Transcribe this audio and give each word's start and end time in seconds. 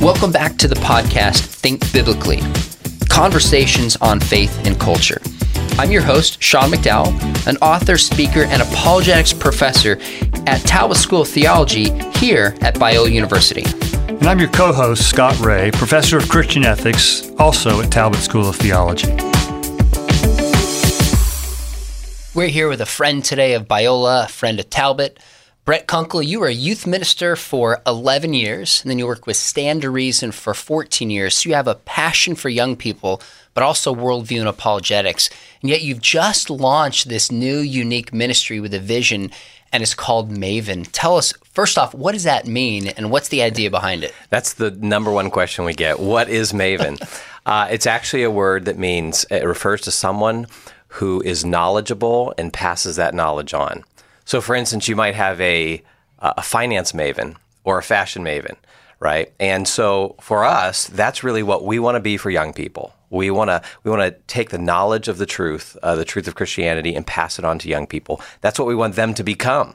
Welcome 0.00 0.32
back 0.32 0.56
to 0.56 0.66
the 0.66 0.76
podcast 0.76 1.40
Think 1.40 1.92
Biblically 1.92 2.40
Conversations 3.10 3.96
on 3.96 4.18
Faith 4.18 4.66
and 4.66 4.80
Culture. 4.80 5.20
I'm 5.72 5.90
your 5.90 6.00
host, 6.00 6.42
Sean 6.42 6.70
McDowell, 6.70 7.12
an 7.46 7.58
author, 7.58 7.98
speaker, 7.98 8.44
and 8.44 8.62
apologetics 8.62 9.34
professor 9.34 9.98
at 10.46 10.62
Talbot 10.62 10.96
School 10.96 11.20
of 11.20 11.28
Theology 11.28 11.90
here 12.16 12.56
at 12.62 12.76
Biola 12.76 13.12
University. 13.12 13.62
And 14.08 14.26
I'm 14.26 14.38
your 14.38 14.48
co 14.48 14.72
host, 14.72 15.06
Scott 15.06 15.38
Rae, 15.38 15.70
professor 15.70 16.16
of 16.16 16.30
Christian 16.30 16.64
ethics, 16.64 17.30
also 17.38 17.82
at 17.82 17.92
Talbot 17.92 18.20
School 18.20 18.48
of 18.48 18.56
Theology. 18.56 19.12
We're 22.34 22.48
here 22.48 22.70
with 22.70 22.80
a 22.80 22.86
friend 22.86 23.22
today 23.22 23.52
of 23.52 23.68
Biola, 23.68 24.24
a 24.24 24.28
friend 24.28 24.58
of 24.60 24.70
Talbot. 24.70 25.18
Brett 25.66 25.86
Kunkle, 25.86 26.26
you 26.26 26.40
were 26.40 26.46
a 26.46 26.52
youth 26.52 26.86
minister 26.86 27.36
for 27.36 27.82
11 27.86 28.32
years, 28.32 28.80
and 28.80 28.90
then 28.90 28.98
you 28.98 29.06
worked 29.06 29.26
with 29.26 29.36
Stand 29.36 29.82
to 29.82 29.90
Reason 29.90 30.32
for 30.32 30.54
14 30.54 31.10
years. 31.10 31.36
So 31.36 31.50
you 31.50 31.54
have 31.54 31.68
a 31.68 31.74
passion 31.74 32.34
for 32.34 32.48
young 32.48 32.76
people, 32.76 33.20
but 33.52 33.62
also 33.62 33.94
worldview 33.94 34.40
and 34.40 34.48
apologetics. 34.48 35.28
And 35.60 35.68
yet 35.68 35.82
you've 35.82 36.00
just 36.00 36.48
launched 36.48 37.10
this 37.10 37.30
new, 37.30 37.58
unique 37.58 38.10
ministry 38.10 38.58
with 38.58 38.72
a 38.72 38.80
vision, 38.80 39.30
and 39.70 39.82
it's 39.82 39.94
called 39.94 40.30
Maven. 40.30 40.88
Tell 40.92 41.18
us, 41.18 41.34
first 41.52 41.76
off, 41.76 41.94
what 41.94 42.12
does 42.12 42.24
that 42.24 42.46
mean, 42.46 42.88
and 42.88 43.10
what's 43.10 43.28
the 43.28 43.42
idea 43.42 43.70
behind 43.70 44.02
it? 44.02 44.14
That's 44.30 44.54
the 44.54 44.70
number 44.70 45.12
one 45.12 45.30
question 45.30 45.66
we 45.66 45.74
get. 45.74 46.00
What 46.00 46.30
is 46.30 46.54
Maven? 46.54 46.98
uh, 47.46 47.68
it's 47.70 47.86
actually 47.86 48.22
a 48.22 48.30
word 48.30 48.64
that 48.64 48.78
means, 48.78 49.26
it 49.30 49.44
refers 49.44 49.82
to 49.82 49.90
someone 49.90 50.46
who 50.94 51.20
is 51.20 51.44
knowledgeable 51.44 52.32
and 52.38 52.50
passes 52.50 52.96
that 52.96 53.14
knowledge 53.14 53.52
on. 53.52 53.84
So, 54.30 54.40
for 54.40 54.54
instance, 54.54 54.86
you 54.86 54.94
might 54.94 55.16
have 55.16 55.40
a 55.40 55.82
a 56.20 56.40
finance 56.40 56.92
maven 56.92 57.34
or 57.64 57.78
a 57.78 57.82
fashion 57.82 58.22
maven, 58.22 58.54
right? 59.00 59.32
And 59.40 59.66
so, 59.66 60.14
for 60.20 60.44
us, 60.44 60.86
that's 60.86 61.24
really 61.24 61.42
what 61.42 61.64
we 61.64 61.80
want 61.80 61.96
to 61.96 62.00
be 62.00 62.16
for 62.16 62.30
young 62.30 62.52
people. 62.52 62.94
We 63.10 63.32
want 63.32 63.48
to 63.48 63.60
we 63.82 63.90
want 63.90 64.02
to 64.02 64.16
take 64.28 64.50
the 64.50 64.58
knowledge 64.58 65.08
of 65.08 65.18
the 65.18 65.26
truth, 65.26 65.76
uh, 65.82 65.96
the 65.96 66.04
truth 66.04 66.28
of 66.28 66.36
Christianity, 66.36 66.94
and 66.94 67.04
pass 67.04 67.40
it 67.40 67.44
on 67.44 67.58
to 67.58 67.68
young 67.68 67.88
people. 67.88 68.20
That's 68.40 68.56
what 68.56 68.68
we 68.68 68.76
want 68.76 68.94
them 68.94 69.14
to 69.14 69.24
become. 69.24 69.74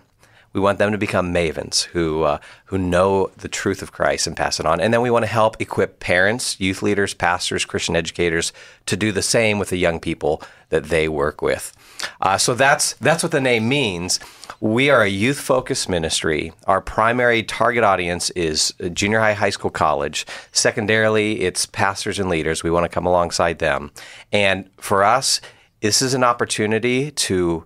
We 0.56 0.62
want 0.62 0.80
them 0.80 0.94
to 0.94 0.98
become 0.98 1.34
mavens 1.34 1.84
who 1.84 2.24
uh, 2.24 2.40
who 2.66 2.78
know 2.78 3.30
the 3.38 3.50
truth 3.50 3.82
of 3.82 3.92
Christ 3.92 4.26
and 4.26 4.38
pass 4.38 4.58
it 4.58 4.66
on. 4.66 4.80
And 4.80 4.94
then 4.94 5.02
we 5.02 5.12
want 5.12 5.24
to 5.24 5.32
help 5.32 5.60
equip 5.60 6.00
parents, 6.00 6.58
youth 6.62 6.82
leaders, 6.82 7.14
pastors, 7.14 7.66
Christian 7.66 7.96
educators 7.98 8.54
to 8.86 8.96
do 8.96 9.12
the 9.12 9.22
same 9.22 9.60
with 9.60 9.70
the 9.70 9.78
young 9.78 10.00
people 10.00 10.42
that 10.70 10.86
they 10.86 11.10
work 11.10 11.42
with. 11.42 11.74
Uh, 12.22 12.38
so 12.38 12.56
that's 12.56 12.94
that's 12.94 13.22
what 13.22 13.34
the 13.34 13.42
name 13.42 13.68
means. 13.68 14.22
We 14.62 14.90
are 14.90 15.02
a 15.02 15.10
youth 15.10 15.42
focused 15.42 15.90
ministry. 15.90 16.54
Our 16.68 16.80
primary 16.80 17.44
target 17.44 17.84
audience 17.84 18.30
is 18.30 18.74
junior 18.94 19.20
high, 19.20 19.34
high 19.34 19.50
school, 19.50 19.72
college. 19.72 20.26
Secondarily, 20.54 21.42
it's 21.42 21.66
pastors 21.66 22.18
and 22.18 22.30
leaders. 22.30 22.64
We 22.64 22.72
want 22.72 22.86
to 22.86 22.90
come 22.90 23.06
alongside 23.06 23.60
them. 23.60 23.92
And 24.32 24.70
for 24.78 25.04
us, 25.04 25.42
this 25.82 26.02
is 26.02 26.14
an 26.14 26.24
opportunity 26.24 27.12
to 27.12 27.66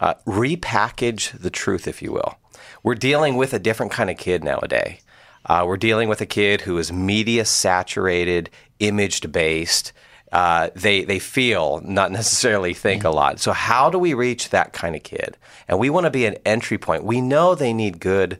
uh, 0.00 0.14
repackage 0.26 1.38
the 1.40 1.50
truth, 1.50 1.86
if 1.86 2.02
you 2.02 2.12
will. 2.12 2.38
We're 2.82 2.94
dealing 2.94 3.36
with 3.36 3.52
a 3.52 3.58
different 3.58 3.92
kind 3.92 4.10
of 4.10 4.16
kid 4.16 4.44
nowadays. 4.44 5.00
Uh, 5.44 5.64
we're 5.66 5.76
dealing 5.76 6.08
with 6.08 6.20
a 6.20 6.26
kid 6.26 6.62
who 6.62 6.76
is 6.78 6.92
media 6.92 7.44
saturated, 7.44 8.50
imaged 8.80 9.30
based. 9.32 9.92
Uh, 10.32 10.70
they 10.74 11.04
they 11.04 11.18
feel, 11.18 11.80
not 11.84 12.10
necessarily 12.20 12.74
think 12.74 13.04
a 13.04 13.10
lot. 13.10 13.38
So 13.40 13.52
how 13.52 13.90
do 13.90 13.98
we 13.98 14.12
reach 14.14 14.50
that 14.50 14.72
kind 14.72 14.96
of 14.96 15.02
kid? 15.02 15.36
And 15.68 15.78
we 15.78 15.90
want 15.90 16.04
to 16.04 16.10
be 16.10 16.26
an 16.26 16.36
entry 16.44 16.78
point. 16.78 17.04
We 17.04 17.20
know 17.20 17.54
they 17.54 17.72
need 17.72 18.00
good 18.00 18.38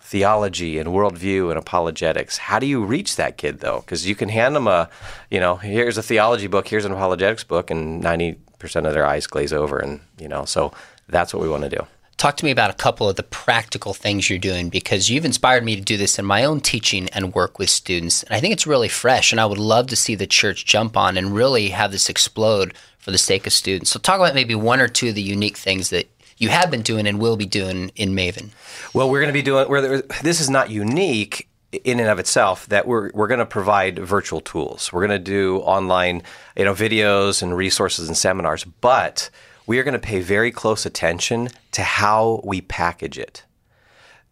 theology 0.00 0.78
and 0.78 0.90
worldview 0.90 1.50
and 1.50 1.58
apologetics. 1.58 2.38
How 2.38 2.60
do 2.60 2.66
you 2.66 2.84
reach 2.84 3.16
that 3.16 3.36
kid 3.36 3.58
though? 3.60 3.80
Because 3.80 4.06
you 4.06 4.14
can 4.14 4.28
hand 4.28 4.54
them 4.54 4.68
a, 4.68 4.88
you 5.30 5.40
know, 5.40 5.56
here's 5.56 5.98
a 5.98 6.02
theology 6.02 6.46
book, 6.46 6.68
here's 6.68 6.84
an 6.84 6.92
apologetics 6.92 7.44
book, 7.44 7.70
and 7.70 8.00
ninety 8.00 8.38
percent 8.58 8.86
of 8.86 8.94
their 8.94 9.06
eyes 9.06 9.26
glaze 9.26 9.52
over, 9.52 9.78
and 9.78 10.00
you 10.18 10.28
know, 10.28 10.44
so 10.44 10.72
that's 11.08 11.32
what 11.32 11.42
we 11.42 11.48
want 11.48 11.64
to 11.64 11.70
do. 11.70 11.86
Talk 12.16 12.38
to 12.38 12.46
me 12.46 12.50
about 12.50 12.70
a 12.70 12.74
couple 12.74 13.10
of 13.10 13.16
the 13.16 13.22
practical 13.22 13.92
things 13.92 14.30
you're 14.30 14.38
doing 14.38 14.70
because 14.70 15.10
you've 15.10 15.26
inspired 15.26 15.64
me 15.64 15.76
to 15.76 15.82
do 15.82 15.98
this 15.98 16.18
in 16.18 16.24
my 16.24 16.44
own 16.44 16.60
teaching 16.60 17.10
and 17.10 17.34
work 17.34 17.58
with 17.58 17.68
students. 17.68 18.22
And 18.22 18.34
I 18.34 18.40
think 18.40 18.54
it's 18.54 18.66
really 18.66 18.88
fresh, 18.88 19.32
and 19.32 19.40
I 19.40 19.44
would 19.44 19.58
love 19.58 19.88
to 19.88 19.96
see 19.96 20.14
the 20.14 20.26
church 20.26 20.64
jump 20.64 20.96
on 20.96 21.18
and 21.18 21.34
really 21.34 21.68
have 21.68 21.92
this 21.92 22.08
explode 22.08 22.72
for 22.98 23.10
the 23.10 23.18
sake 23.18 23.46
of 23.46 23.52
students. 23.52 23.90
So, 23.90 23.98
talk 23.98 24.16
about 24.16 24.34
maybe 24.34 24.54
one 24.54 24.80
or 24.80 24.88
two 24.88 25.10
of 25.10 25.14
the 25.14 25.22
unique 25.22 25.58
things 25.58 25.90
that 25.90 26.08
you 26.38 26.48
have 26.48 26.70
been 26.70 26.82
doing 26.82 27.06
and 27.06 27.20
will 27.20 27.36
be 27.36 27.46
doing 27.46 27.90
in 27.96 28.10
Maven. 28.10 28.50
Well, 28.94 29.10
we're 29.10 29.20
going 29.20 29.32
to 29.32 29.32
be 29.32 29.42
doing. 29.42 30.02
This 30.22 30.40
is 30.40 30.50
not 30.50 30.70
unique 30.70 31.48
in 31.84 32.00
and 32.00 32.08
of 32.08 32.18
itself 32.18 32.66
that 32.66 32.86
we're 32.86 33.10
we're 33.14 33.26
going 33.26 33.40
to 33.40 33.46
provide 33.46 33.98
virtual 33.98 34.40
tools. 34.40 34.92
We're 34.92 35.06
going 35.06 35.18
to 35.18 35.24
do 35.24 35.58
online, 35.58 36.22
you 36.56 36.64
know, 36.64 36.74
videos 36.74 37.42
and 37.42 37.56
resources 37.56 38.08
and 38.08 38.16
seminars, 38.16 38.64
but 38.64 39.30
we 39.66 39.78
are 39.78 39.84
going 39.84 39.94
to 39.94 39.98
pay 39.98 40.20
very 40.20 40.50
close 40.50 40.86
attention 40.86 41.48
to 41.72 41.82
how 41.82 42.40
we 42.44 42.60
package 42.60 43.18
it 43.18 43.44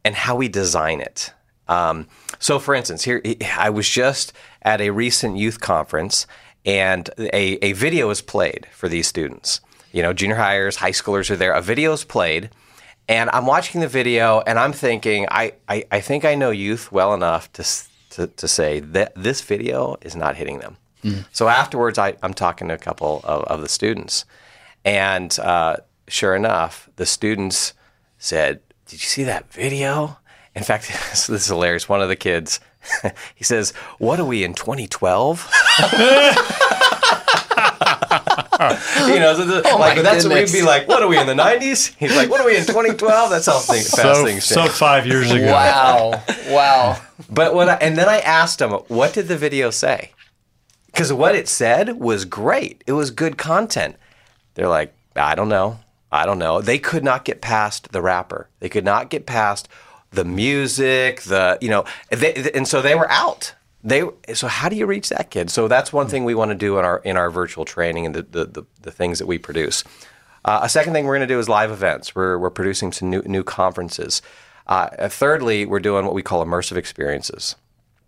and 0.05 0.15
how 0.15 0.37
we 0.37 0.49
design 0.49 1.01
it. 1.01 1.33
Um, 1.67 2.09
so, 2.39 2.59
for 2.59 2.75
instance, 2.75 3.05
here 3.05 3.23
I 3.57 3.71
was 3.71 3.89
just 3.89 4.33
at 4.63 4.81
a 4.81 4.91
recent 4.91 5.37
youth 5.37 5.61
conference, 5.61 6.27
and 6.65 7.09
a, 7.19 7.65
a 7.65 7.73
video 7.73 8.11
is 8.11 8.21
played 8.21 8.67
for 8.73 8.89
these 8.89 9.07
students. 9.07 9.61
You 9.93 10.03
know, 10.03 10.13
junior 10.13 10.37
hires, 10.37 10.77
high 10.77 10.91
schoolers 10.91 11.31
are 11.31 11.37
there. 11.37 11.53
A 11.53 11.63
video 11.63 11.93
is 11.93 12.05
played, 12.05 12.51
and 13.09 13.31
I'm 13.31 13.47
watching 13.47 13.81
the 13.81 13.89
video, 13.89 14.41
and 14.47 14.59
I'm 14.59 14.73
thinking, 14.73 15.27
I, 15.31 15.53
I, 15.69 15.85
I 15.91 16.01
think 16.01 16.25
I 16.25 16.35
know 16.35 16.51
youth 16.51 16.91
well 16.91 17.15
enough 17.15 17.53
to, 17.55 17.65
to, 18.11 18.27
to 18.27 18.49
say 18.49 18.81
that 18.81 19.13
this 19.15 19.41
video 19.43 19.97
is 20.03 20.17
not 20.17 20.37
hitting 20.37 20.59
them. 20.59 20.77
Mm. 21.03 21.27
So 21.33 21.49
afterwards, 21.49 21.99
I, 21.99 22.17
I'm 22.23 22.35
talking 22.35 22.69
to 22.69 22.75
a 22.75 22.79
couple 22.79 23.21
of, 23.25 23.45
of 23.45 23.61
the 23.61 23.69
students 23.69 24.25
and 24.85 25.37
uh, 25.39 25.77
sure 26.09 26.35
enough, 26.35 26.89
the 26.97 27.07
students 27.07 27.73
said, 28.19 28.61
Did 28.87 29.01
you 29.03 29.09
see 29.09 29.25
that 29.25 29.53
video? 29.53 30.19
In 30.55 30.63
fact, 30.63 30.89
this 31.11 31.29
is 31.29 31.47
hilarious. 31.47 31.89
One 31.89 32.03
of 32.03 32.09
the 32.09 32.17
kids, 32.17 32.61
he 33.35 33.45
says, 33.45 33.71
What 33.99 34.21
are 34.21 34.25
we 34.25 34.45
in 34.45 34.55
2012? 34.55 35.51
you 39.09 39.21
know, 39.21 39.35
so 39.35 39.45
the, 39.45 39.63
oh 39.73 39.79
like 39.79 40.01
that's 40.03 40.25
what 40.25 40.35
we'd 40.35 40.53
be 40.53 40.63
like. 40.63 40.87
What 40.89 41.03
are 41.03 41.09
we 41.09 41.19
in 41.19 41.27
the 41.27 41.35
'90s? 41.35 41.95
He's 41.97 42.15
like, 42.17 42.31
"What 42.31 42.41
are 42.41 42.47
we 42.47 42.57
in 42.57 42.65
2012?" 42.65 43.31
That's 43.31 43.47
how 43.47 43.59
thing, 43.59 43.83
fast 43.83 43.97
so, 43.97 44.25
things 44.25 44.47
change. 44.47 44.67
So 44.67 44.69
five 44.69 45.07
years 45.07 45.31
ago. 45.31 45.47
Wow, 45.47 46.23
wow. 46.49 47.01
But 47.29 47.55
what? 47.55 47.69
I, 47.69 47.75
and 47.75 47.97
then 47.97 48.09
I 48.09 48.21
asked 48.21 48.61
him, 48.61 48.71
"What 48.71 49.13
did 49.13 49.29
the 49.29 49.37
video 49.37 49.71
say?" 49.71 50.13
Because 50.87 51.13
what 51.13 51.35
it 51.35 51.49
said 51.49 51.99
was 51.99 52.25
great. 52.25 52.85
It 52.87 52.93
was 52.93 53.11
good 53.11 53.37
content. 53.37 53.97
They're 54.55 54.69
like, 54.69 54.95
I 55.17 55.35
don't 55.35 55.49
know. 55.49 55.81
I 56.13 56.25
don't 56.25 56.39
know. 56.39 56.61
They 56.61 56.79
could 56.79 57.03
not 57.03 57.25
get 57.25 57.41
past 57.41 57.91
the 57.91 58.01
rapper. 58.01 58.49
They 58.61 58.69
could 58.69 58.85
not 58.85 59.11
get 59.11 59.27
past 59.27 59.69
the 60.13 60.25
music, 60.25 61.23
the, 61.23 61.59
you 61.61 61.69
know, 61.69 61.85
they, 62.11 62.51
and 62.55 62.69
so 62.69 62.81
they 62.81 62.95
were 62.95 63.11
out. 63.11 63.55
They, 63.85 64.03
so 64.33 64.49
how 64.49 64.71
do 64.71 64.77
you 64.77 64.87
reach 64.87 65.11
that 65.11 65.31
kid? 65.31 65.51
So 65.51 65.69
that's 65.69 65.93
one 65.93 66.09
thing 66.09 66.25
we 66.25 66.35
want 66.35 66.51
to 66.51 66.55
do 66.57 66.79
in 66.79 66.85
our, 66.87 66.99
in 66.99 67.19
our 67.19 67.31
virtual 67.31 67.67
training 67.67 68.07
and 68.07 68.15
the, 68.15 68.23
the, 68.23 68.45
the, 68.47 68.63
the 68.81 68.91
things 68.91 69.19
that 69.19 69.27
we 69.27 69.37
produce. 69.37 69.85
Uh, 70.45 70.61
a 70.63 70.69
second 70.69 70.95
thing 70.95 71.05
we're 71.05 71.17
going 71.17 71.29
to 71.29 71.35
do 71.35 71.39
is 71.39 71.49
live 71.49 71.71
events. 71.71 72.15
We're, 72.15 72.39
we're 72.39 72.51
producing 72.51 72.93
some 72.93 73.11
new, 73.11 73.23
new 73.23 73.45
conferences. 73.45 74.23
Uh, 74.67 75.09
thirdly, 75.09 75.67
we're 75.67 75.81
doing 75.81 76.07
what 76.07 76.15
we 76.15 76.23
call 76.23 76.45
immersive 76.45 76.79
experiences. 76.79 77.57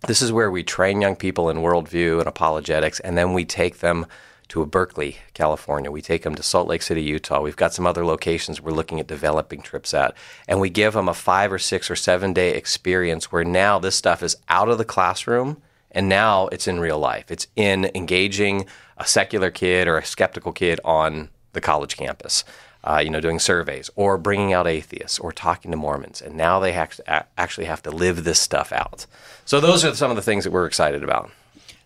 This 0.06 0.22
is 0.22 0.32
where 0.32 0.50
we 0.50 0.62
train 0.62 1.00
young 1.00 1.16
people 1.16 1.50
in 1.50 1.58
worldview 1.58 2.18
and 2.18 2.28
apologetics, 2.28 3.00
and 3.00 3.16
then 3.16 3.34
we 3.34 3.44
take 3.44 3.78
them 3.78 4.06
to 4.48 4.64
Berkeley, 4.64 5.16
California. 5.34 5.90
We 5.90 6.02
take 6.02 6.22
them 6.22 6.34
to 6.36 6.42
Salt 6.42 6.68
Lake 6.68 6.82
City, 6.82 7.02
Utah. 7.02 7.40
We've 7.40 7.56
got 7.56 7.74
some 7.74 7.86
other 7.86 8.04
locations 8.04 8.60
we're 8.60 8.70
looking 8.70 9.00
at 9.00 9.08
developing 9.08 9.60
trips 9.60 9.92
at. 9.92 10.14
And 10.46 10.60
we 10.60 10.70
give 10.70 10.94
them 10.94 11.08
a 11.08 11.14
five 11.14 11.52
or 11.52 11.58
six 11.58 11.90
or 11.90 11.96
seven 11.96 12.32
day 12.32 12.54
experience 12.54 13.32
where 13.32 13.44
now 13.44 13.78
this 13.78 13.96
stuff 13.96 14.22
is 14.22 14.36
out 14.48 14.68
of 14.68 14.78
the 14.78 14.84
classroom 14.84 15.60
and 15.96 16.10
now 16.10 16.46
it's 16.48 16.68
in 16.68 16.78
real 16.78 16.98
life. 16.98 17.30
It's 17.30 17.46
in 17.56 17.90
engaging 17.94 18.66
a 18.98 19.06
secular 19.06 19.50
kid 19.50 19.88
or 19.88 19.96
a 19.96 20.04
skeptical 20.04 20.52
kid 20.52 20.78
on 20.84 21.30
the 21.54 21.60
college 21.60 21.96
campus. 21.96 22.44
Uh, 22.84 23.00
you 23.02 23.10
know, 23.10 23.20
doing 23.20 23.40
surveys 23.40 23.90
or 23.96 24.16
bringing 24.16 24.52
out 24.52 24.68
atheists 24.68 25.18
or 25.18 25.32
talking 25.32 25.72
to 25.72 25.76
Mormons. 25.76 26.22
And 26.22 26.36
now 26.36 26.60
they 26.60 26.70
have 26.70 27.00
actually 27.36 27.64
have 27.64 27.82
to 27.82 27.90
live 27.90 28.22
this 28.22 28.38
stuff 28.38 28.70
out. 28.70 29.06
So, 29.44 29.58
those 29.58 29.84
are 29.84 29.92
some 29.96 30.08
of 30.08 30.16
the 30.16 30.22
things 30.22 30.44
that 30.44 30.52
we're 30.52 30.66
excited 30.66 31.02
about. 31.02 31.32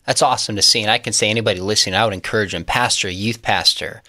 That's 0.04 0.20
awesome 0.20 0.56
to 0.56 0.62
see. 0.62 0.82
And 0.82 0.90
I 0.90 0.98
can 0.98 1.14
say 1.14 1.30
anybody 1.30 1.60
listening, 1.60 1.94
I 1.94 2.04
would 2.04 2.12
encourage 2.12 2.52
them, 2.52 2.64
pastor, 2.64 3.08
youth 3.08 3.40
pastor, 3.40 4.02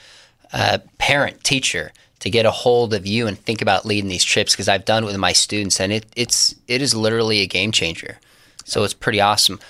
uh, 0.51 0.79
parent, 0.97 1.45
teacher, 1.45 1.93
to 2.19 2.29
get 2.29 2.45
a 2.45 2.51
hold 2.51 2.93
of 2.93 3.05
you 3.05 3.25
and 3.25 3.39
think 3.39 3.61
about 3.61 3.85
leading 3.85 4.09
these 4.09 4.25
trips 4.25 4.51
because 4.51 4.67
I've 4.67 4.83
done 4.83 5.03
it 5.03 5.05
with 5.05 5.15
my 5.15 5.31
students 5.31 5.79
and 5.79 5.93
it, 5.93 6.05
it's 6.17 6.55
it 6.67 6.81
is 6.81 6.93
literally 6.93 7.39
a 7.39 7.47
game 7.47 7.71
changer. 7.71 8.19
So 8.65 8.83
it's 8.83 8.93
pretty 8.93 9.21
awesome. 9.21 9.61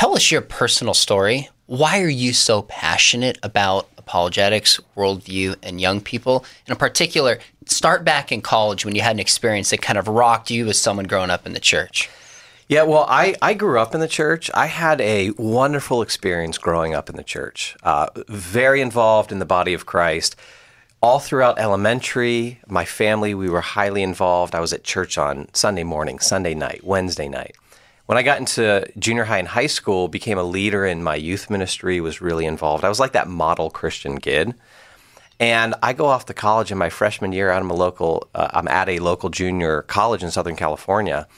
Tell 0.00 0.16
us 0.16 0.30
your 0.30 0.40
personal 0.40 0.94
story. 0.94 1.50
Why 1.66 2.00
are 2.00 2.08
you 2.08 2.32
so 2.32 2.62
passionate 2.62 3.36
about 3.42 3.86
apologetics, 3.98 4.80
worldview, 4.96 5.56
and 5.62 5.78
young 5.78 6.00
people? 6.00 6.46
And 6.66 6.72
In 6.72 6.76
particular, 6.78 7.38
start 7.66 8.02
back 8.02 8.32
in 8.32 8.40
college 8.40 8.86
when 8.86 8.94
you 8.94 9.02
had 9.02 9.16
an 9.16 9.20
experience 9.20 9.68
that 9.68 9.82
kind 9.82 9.98
of 9.98 10.08
rocked 10.08 10.50
you 10.50 10.66
as 10.68 10.78
someone 10.78 11.04
growing 11.04 11.28
up 11.28 11.44
in 11.44 11.52
the 11.52 11.60
church. 11.60 12.08
Yeah, 12.66 12.84
well, 12.84 13.04
I, 13.10 13.34
I 13.42 13.52
grew 13.52 13.78
up 13.78 13.94
in 13.94 14.00
the 14.00 14.08
church. 14.08 14.50
I 14.54 14.68
had 14.68 15.02
a 15.02 15.32
wonderful 15.32 16.00
experience 16.00 16.56
growing 16.56 16.94
up 16.94 17.10
in 17.10 17.16
the 17.16 17.22
church. 17.22 17.76
Uh, 17.82 18.06
very 18.26 18.80
involved 18.80 19.30
in 19.30 19.38
the 19.38 19.44
body 19.44 19.74
of 19.74 19.84
Christ. 19.84 20.34
All 21.02 21.18
throughout 21.18 21.58
elementary, 21.58 22.58
my 22.66 22.86
family, 22.86 23.34
we 23.34 23.50
were 23.50 23.60
highly 23.60 24.02
involved. 24.02 24.54
I 24.54 24.60
was 24.60 24.72
at 24.72 24.82
church 24.82 25.18
on 25.18 25.48
Sunday 25.52 25.84
morning, 25.84 26.20
Sunday 26.20 26.54
night, 26.54 26.84
Wednesday 26.84 27.28
night. 27.28 27.54
When 28.10 28.18
I 28.18 28.24
got 28.24 28.40
into 28.40 28.84
junior 28.98 29.22
high 29.22 29.38
and 29.38 29.46
high 29.46 29.68
school, 29.68 30.08
became 30.08 30.36
a 30.36 30.42
leader 30.42 30.84
in 30.84 31.00
my 31.00 31.14
youth 31.14 31.48
ministry, 31.48 32.00
was 32.00 32.20
really 32.20 32.44
involved. 32.44 32.82
I 32.82 32.88
was 32.88 32.98
like 32.98 33.12
that 33.12 33.28
model 33.28 33.70
Christian 33.70 34.18
kid. 34.18 34.52
And 35.38 35.76
I 35.80 35.92
go 35.92 36.06
off 36.06 36.26
to 36.26 36.34
college 36.34 36.72
in 36.72 36.76
my 36.78 36.88
freshman 36.88 37.30
year. 37.30 37.52
I'm 37.52 37.70
a 37.70 37.74
local. 37.74 38.28
Uh, 38.34 38.48
I'm 38.52 38.66
at 38.66 38.88
a 38.88 38.98
local 38.98 39.28
junior 39.28 39.82
college 39.82 40.24
in 40.24 40.32
Southern 40.32 40.56
California, 40.56 41.28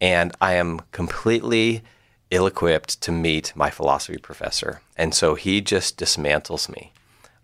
and 0.00 0.32
I 0.40 0.54
am 0.54 0.80
completely 0.90 1.82
ill 2.30 2.46
equipped 2.46 2.98
to 3.02 3.12
meet 3.12 3.52
my 3.54 3.68
philosophy 3.68 4.16
professor. 4.16 4.80
And 4.96 5.12
so 5.14 5.34
he 5.34 5.60
just 5.60 5.98
dismantles 5.98 6.66
me 6.70 6.92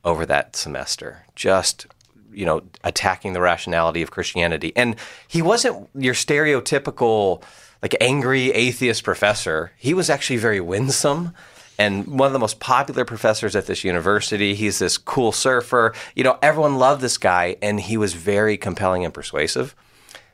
over 0.02 0.24
that 0.24 0.56
semester, 0.56 1.26
just, 1.36 1.88
you 2.34 2.46
know, 2.46 2.62
attacking 2.84 3.32
the 3.32 3.40
rationality 3.40 4.02
of 4.02 4.10
Christianity. 4.10 4.72
And 4.76 4.96
he 5.28 5.42
wasn't 5.42 5.88
your 5.94 6.14
stereotypical, 6.14 7.42
like, 7.82 7.96
angry 8.00 8.50
atheist 8.52 9.04
professor. 9.04 9.72
He 9.78 9.94
was 9.94 10.10
actually 10.10 10.38
very 10.38 10.60
winsome 10.60 11.34
and 11.78 12.06
one 12.06 12.26
of 12.26 12.32
the 12.32 12.38
most 12.38 12.60
popular 12.60 13.04
professors 13.04 13.56
at 13.56 13.66
this 13.66 13.82
university. 13.84 14.54
He's 14.54 14.78
this 14.78 14.98
cool 14.98 15.32
surfer. 15.32 15.94
You 16.14 16.24
know, 16.24 16.38
everyone 16.42 16.78
loved 16.78 17.00
this 17.00 17.18
guy, 17.18 17.56
and 17.62 17.80
he 17.80 17.96
was 17.96 18.14
very 18.14 18.56
compelling 18.56 19.04
and 19.04 19.12
persuasive. 19.12 19.74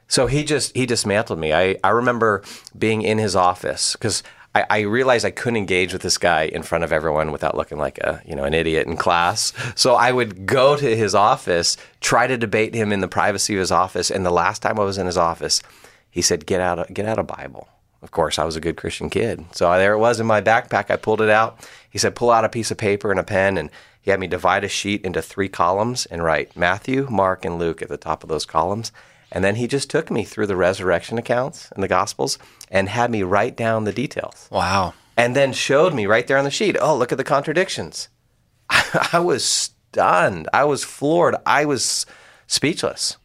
So 0.08 0.26
he 0.26 0.42
just 0.42 0.74
he 0.74 0.86
dismantled 0.86 1.38
me. 1.38 1.52
I, 1.52 1.76
I 1.84 1.90
remember 1.90 2.42
being 2.76 3.02
in 3.02 3.18
his 3.18 3.36
office 3.36 3.92
because 3.92 4.22
I, 4.54 4.64
I, 4.70 4.80
realized 4.80 5.24
I 5.24 5.30
couldn't 5.30 5.58
engage 5.58 5.92
with 5.92 6.02
this 6.02 6.18
guy 6.18 6.44
in 6.44 6.62
front 6.62 6.82
of 6.82 6.92
everyone 6.92 7.32
without 7.32 7.56
looking 7.56 7.78
like 7.78 7.98
a 7.98 8.22
you 8.24 8.34
know 8.34 8.44
an 8.44 8.54
idiot 8.54 8.86
in 8.86 8.96
class. 8.96 9.52
So 9.74 9.94
I 9.94 10.10
would 10.10 10.46
go 10.46 10.76
to 10.76 10.96
his 10.96 11.14
office, 11.14 11.76
try 12.00 12.26
to 12.26 12.38
debate 12.38 12.74
him 12.74 12.92
in 12.92 13.00
the 13.00 13.08
privacy 13.08 13.54
of 13.54 13.60
his 13.60 13.72
office. 13.72 14.10
And 14.10 14.24
the 14.24 14.30
last 14.30 14.62
time 14.62 14.78
I 14.78 14.84
was 14.84 14.98
in 14.98 15.06
his 15.06 15.18
office, 15.18 15.62
he 16.10 16.22
said, 16.22 16.46
"Get 16.46 16.60
out 16.60 16.78
of 16.78 16.92
get 16.92 17.06
out 17.06 17.18
a 17.18 17.22
Bible." 17.22 17.68
Of 18.00 18.10
course, 18.12 18.38
I 18.38 18.44
was 18.44 18.56
a 18.56 18.60
good 18.60 18.76
Christian 18.76 19.10
kid. 19.10 19.44
So 19.52 19.70
there 19.76 19.92
it 19.92 19.98
was 19.98 20.20
in 20.20 20.26
my 20.26 20.40
backpack. 20.40 20.90
I 20.90 20.96
pulled 20.96 21.20
it 21.20 21.30
out. 21.30 21.68
He 21.90 21.98
said, 21.98 22.14
"Pull 22.14 22.30
out 22.30 22.44
a 22.44 22.48
piece 22.48 22.70
of 22.70 22.78
paper 22.78 23.10
and 23.10 23.20
a 23.20 23.24
pen," 23.24 23.58
and 23.58 23.70
he 24.00 24.10
had 24.10 24.20
me 24.20 24.26
divide 24.26 24.64
a 24.64 24.68
sheet 24.68 25.04
into 25.04 25.20
three 25.20 25.48
columns 25.48 26.06
and 26.06 26.24
write 26.24 26.56
Matthew, 26.56 27.06
Mark, 27.10 27.44
and 27.44 27.58
Luke 27.58 27.82
at 27.82 27.88
the 27.88 27.96
top 27.96 28.22
of 28.22 28.28
those 28.28 28.46
columns. 28.46 28.92
And 29.30 29.44
then 29.44 29.56
he 29.56 29.66
just 29.66 29.90
took 29.90 30.10
me 30.10 30.24
through 30.24 30.46
the 30.46 30.56
resurrection 30.56 31.18
accounts 31.18 31.70
and 31.72 31.82
the 31.82 31.88
Gospels 31.88 32.38
and 32.70 32.88
had 32.88 33.10
me 33.10 33.22
write 33.22 33.56
down 33.56 33.84
the 33.84 33.92
details. 33.92 34.48
Wow. 34.50 34.94
And 35.16 35.36
then 35.36 35.52
showed 35.52 35.94
me 35.94 36.06
right 36.06 36.26
there 36.26 36.38
on 36.38 36.44
the 36.44 36.50
sheet, 36.50 36.76
oh, 36.80 36.96
look 36.96 37.12
at 37.12 37.18
the 37.18 37.24
contradictions. 37.24 38.08
I 38.70 39.18
was 39.18 39.44
stunned. 39.44 40.48
I 40.52 40.64
was 40.64 40.84
floored. 40.84 41.36
I 41.44 41.64
was 41.64 42.06
speechless. 42.46 43.16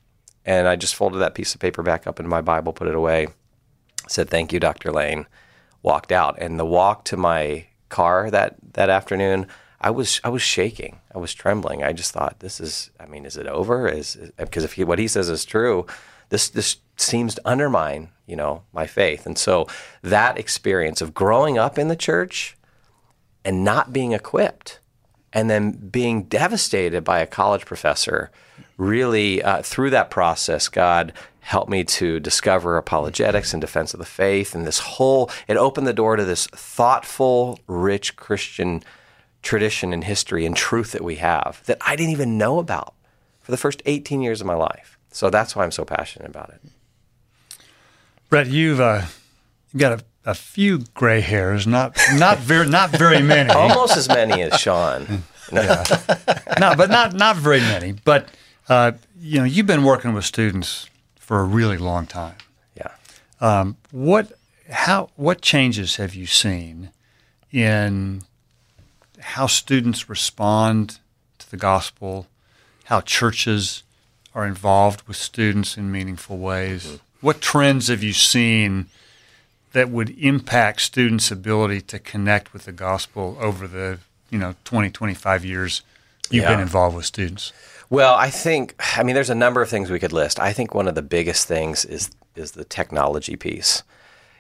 And 0.46 0.68
I 0.68 0.76
just 0.76 0.96
folded 0.96 1.20
that 1.20 1.36
piece 1.36 1.54
of 1.54 1.62
paper 1.62 1.84
back 1.84 2.06
up 2.06 2.20
into 2.20 2.30
my 2.30 2.42
Bible, 2.42 2.74
put 2.74 2.88
it 2.88 2.96
away, 2.96 3.28
said, 4.08 4.30
thank 4.30 4.52
you, 4.52 4.60
Dr. 4.60 4.92
Lane, 4.92 5.26
walked 5.82 6.12
out. 6.12 6.38
And 6.40 6.60
the 6.60 6.66
walk 6.66 7.06
to 7.06 7.18
my 7.18 7.68
car 7.88 8.30
that, 8.30 8.56
that 8.74 8.90
afternoon, 8.90 9.48
I 9.84 9.92
was 9.92 10.22
I 10.24 10.30
was 10.30 10.42
shaking. 10.42 11.02
I 11.14 11.18
was 11.18 11.34
trembling. 11.34 11.84
I 11.84 11.92
just 11.92 12.14
thought, 12.14 12.40
this 12.40 12.62
is. 12.62 12.90
I 13.00 13.06
mean, 13.06 13.26
is 13.26 13.36
it 13.36 13.48
over? 13.48 13.88
Is 13.90 14.18
because 14.38 14.64
if 14.64 14.74
he, 14.74 14.86
what 14.86 14.98
he 14.98 15.10
says 15.10 15.30
is 15.30 15.44
true, 15.44 15.86
this 16.30 16.50
this 16.50 16.78
seems 16.96 17.36
to 17.36 17.42
undermine 17.44 18.10
you 18.26 18.38
know 18.38 18.64
my 18.72 18.88
faith. 18.88 19.26
And 19.26 19.38
so 19.38 19.68
that 20.02 20.38
experience 20.38 21.02
of 21.02 21.14
growing 21.14 21.58
up 21.58 21.78
in 21.78 21.90
the 21.90 21.98
church 21.98 22.58
and 23.44 23.66
not 23.66 23.92
being 23.92 24.14
equipped, 24.14 24.80
and 25.34 25.50
then 25.50 25.72
being 25.72 26.24
devastated 26.24 27.04
by 27.04 27.20
a 27.20 27.28
college 27.28 27.66
professor, 27.66 28.32
really 28.78 29.44
uh, 29.44 29.62
through 29.62 29.90
that 29.90 30.10
process, 30.10 30.70
God 30.70 31.12
helped 31.42 31.70
me 31.70 31.84
to 31.84 32.22
discover 32.22 32.78
apologetics 32.78 33.52
and 33.52 33.60
defense 33.60 33.94
of 33.94 34.00
the 34.00 34.06
faith, 34.06 34.56
and 34.56 34.66
this 34.66 34.80
whole 34.80 35.30
it 35.50 35.58
opened 35.58 35.88
the 35.88 35.94
door 35.94 36.16
to 36.16 36.24
this 36.24 36.48
thoughtful, 36.48 37.60
rich 37.68 38.16
Christian 38.16 38.82
tradition 39.44 39.94
and 39.94 40.06
history 40.06 40.46
and 40.46 40.56
truth 40.56 40.94
that 40.94 41.04
we 41.04 41.18
have 41.18 41.62
that 41.66 41.78
I 41.82 41.96
didn't 41.96 42.14
even 42.14 42.38
know 42.38 42.60
about 42.60 42.96
for 43.42 43.52
the 43.52 43.58
first 43.58 43.84
18 43.86 44.22
years 44.22 44.42
of 44.42 44.48
my 44.48 44.56
life. 44.56 44.98
So 45.12 45.30
that's 45.30 45.56
why 45.56 45.64
I'm 45.64 45.72
so 45.72 45.86
passionate 45.86 46.30
about 46.30 46.50
it. 46.50 46.62
Brett, 48.30 48.48
you've 48.48 48.80
uh, 48.80 49.04
got 49.78 50.02
a, 50.02 50.32
a, 50.32 50.34
few 50.34 50.80
gray 50.96 51.22
hairs, 51.22 51.68
not 51.68 51.96
not 52.14 52.40
very 52.40 52.68
not 52.68 52.90
very 52.90 53.22
many. 53.22 53.50
Almost 53.54 53.96
as 53.96 54.08
many 54.08 54.42
as 54.42 54.60
Sean. 54.60 55.24
yeah. 55.52 55.84
no, 56.60 56.74
but 56.76 56.90
not 56.90 57.14
not 57.14 57.36
very 57.36 57.60
many. 57.60 57.92
But 57.92 58.30
uh, 58.70 58.94
you 59.20 59.38
know, 59.38 59.46
you've 59.46 59.68
been 59.68 59.84
working 59.84 60.14
with 60.14 60.26
students 60.26 60.90
for 61.16 61.42
a 61.42 61.44
really 61.44 61.78
long 61.78 62.08
time. 62.08 62.36
Yeah. 62.76 62.90
Um, 63.40 63.78
what 63.92 64.32
how 64.72 65.12
what 65.16 65.42
changes 65.42 65.98
have 65.98 66.16
you 66.16 66.26
seen 66.26 66.90
in 67.52 68.24
how 69.24 69.48
students 69.48 70.10
respond 70.10 71.00
to 71.40 71.50
the 71.50 71.58
gospel, 71.58 72.28
how 72.86 73.02
churches 73.02 73.84
are 74.36 74.46
involved 74.46 75.08
with 75.08 75.18
students 75.18 75.78
in 75.78 75.92
meaningful 75.92 76.38
ways. 76.38 76.86
Mm-hmm. 76.86 76.96
What 77.22 77.42
trends 77.42 77.88
have 77.88 78.04
you 78.04 78.14
seen 78.14 78.88
that 79.72 79.90
would 79.90 80.10
impact 80.20 80.82
students' 80.82 81.32
ability 81.32 81.82
to 81.82 82.00
connect 82.00 82.54
with 82.54 82.66
the 82.66 82.72
gospel 82.72 83.38
over 83.40 83.68
the, 83.68 84.00
you 84.30 84.38
know, 84.38 84.56
20, 84.66 84.90
25 84.90 85.46
years 85.46 85.82
you've 86.30 86.44
yeah. 86.44 86.50
been 86.50 86.60
involved 86.60 86.96
with 86.96 87.06
students? 87.06 87.54
Well, 87.90 88.16
I 88.16 88.30
think 88.30 88.76
I 88.98 89.04
mean 89.04 89.14
there's 89.14 89.30
a 89.30 89.36
number 89.36 89.62
of 89.62 89.70
things 89.70 89.92
we 89.92 90.00
could 90.00 90.14
list. 90.14 90.40
I 90.40 90.52
think 90.52 90.74
one 90.74 90.88
of 90.88 90.96
the 90.96 91.02
biggest 91.02 91.48
things 91.48 91.86
is 91.86 92.10
is 92.36 92.52
the 92.52 92.66
technology 92.66 93.36
piece. 93.36 93.84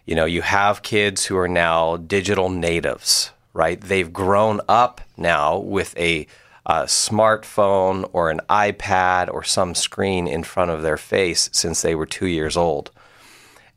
You 0.05 0.15
know, 0.15 0.25
you 0.25 0.41
have 0.41 0.81
kids 0.81 1.25
who 1.25 1.37
are 1.37 1.47
now 1.47 1.97
digital 1.97 2.49
natives, 2.49 3.31
right? 3.53 3.79
They've 3.79 4.11
grown 4.11 4.61
up 4.67 5.01
now 5.15 5.57
with 5.57 5.97
a, 5.97 6.27
a, 6.65 6.83
smartphone 6.83 8.09
or 8.13 8.29
an 8.29 8.41
iPad 8.49 9.31
or 9.31 9.43
some 9.43 9.75
screen 9.75 10.27
in 10.27 10.43
front 10.43 10.71
of 10.71 10.81
their 10.81 10.97
face 10.97 11.49
since 11.53 11.81
they 11.81 11.95
were 11.95 12.05
two 12.05 12.27
years 12.27 12.57
old. 12.57 12.91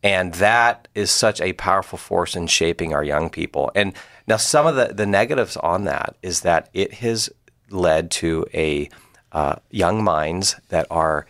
And 0.02 0.34
that 0.34 0.88
is 0.94 1.10
such 1.10 1.40
a 1.40 1.52
powerful 1.54 1.98
force 1.98 2.36
in 2.36 2.46
shaping 2.46 2.94
our 2.94 3.04
young 3.04 3.28
people. 3.28 3.70
And 3.74 3.94
now, 4.26 4.36
some 4.36 4.66
of 4.66 4.76
the, 4.76 4.92
the 4.92 5.06
negatives 5.06 5.56
on 5.56 5.84
that 5.84 6.16
is 6.22 6.40
that 6.40 6.68
it 6.72 6.94
has 6.94 7.30
led 7.70 8.10
to 8.12 8.44
a 8.54 8.88
uh, 9.32 9.56
young 9.70 10.02
minds 10.02 10.56
that 10.68 10.86
are 10.90 11.26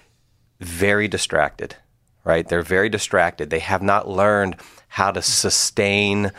very 0.60 1.08
distracted, 1.08 1.76
right? 2.24 2.48
They're 2.48 2.62
very 2.62 2.88
distracted. 2.88 3.50
They 3.50 3.58
have 3.58 3.82
not 3.82 4.08
learned 4.08 4.56
how 4.88 5.10
to 5.10 5.22
sustain 5.22 6.32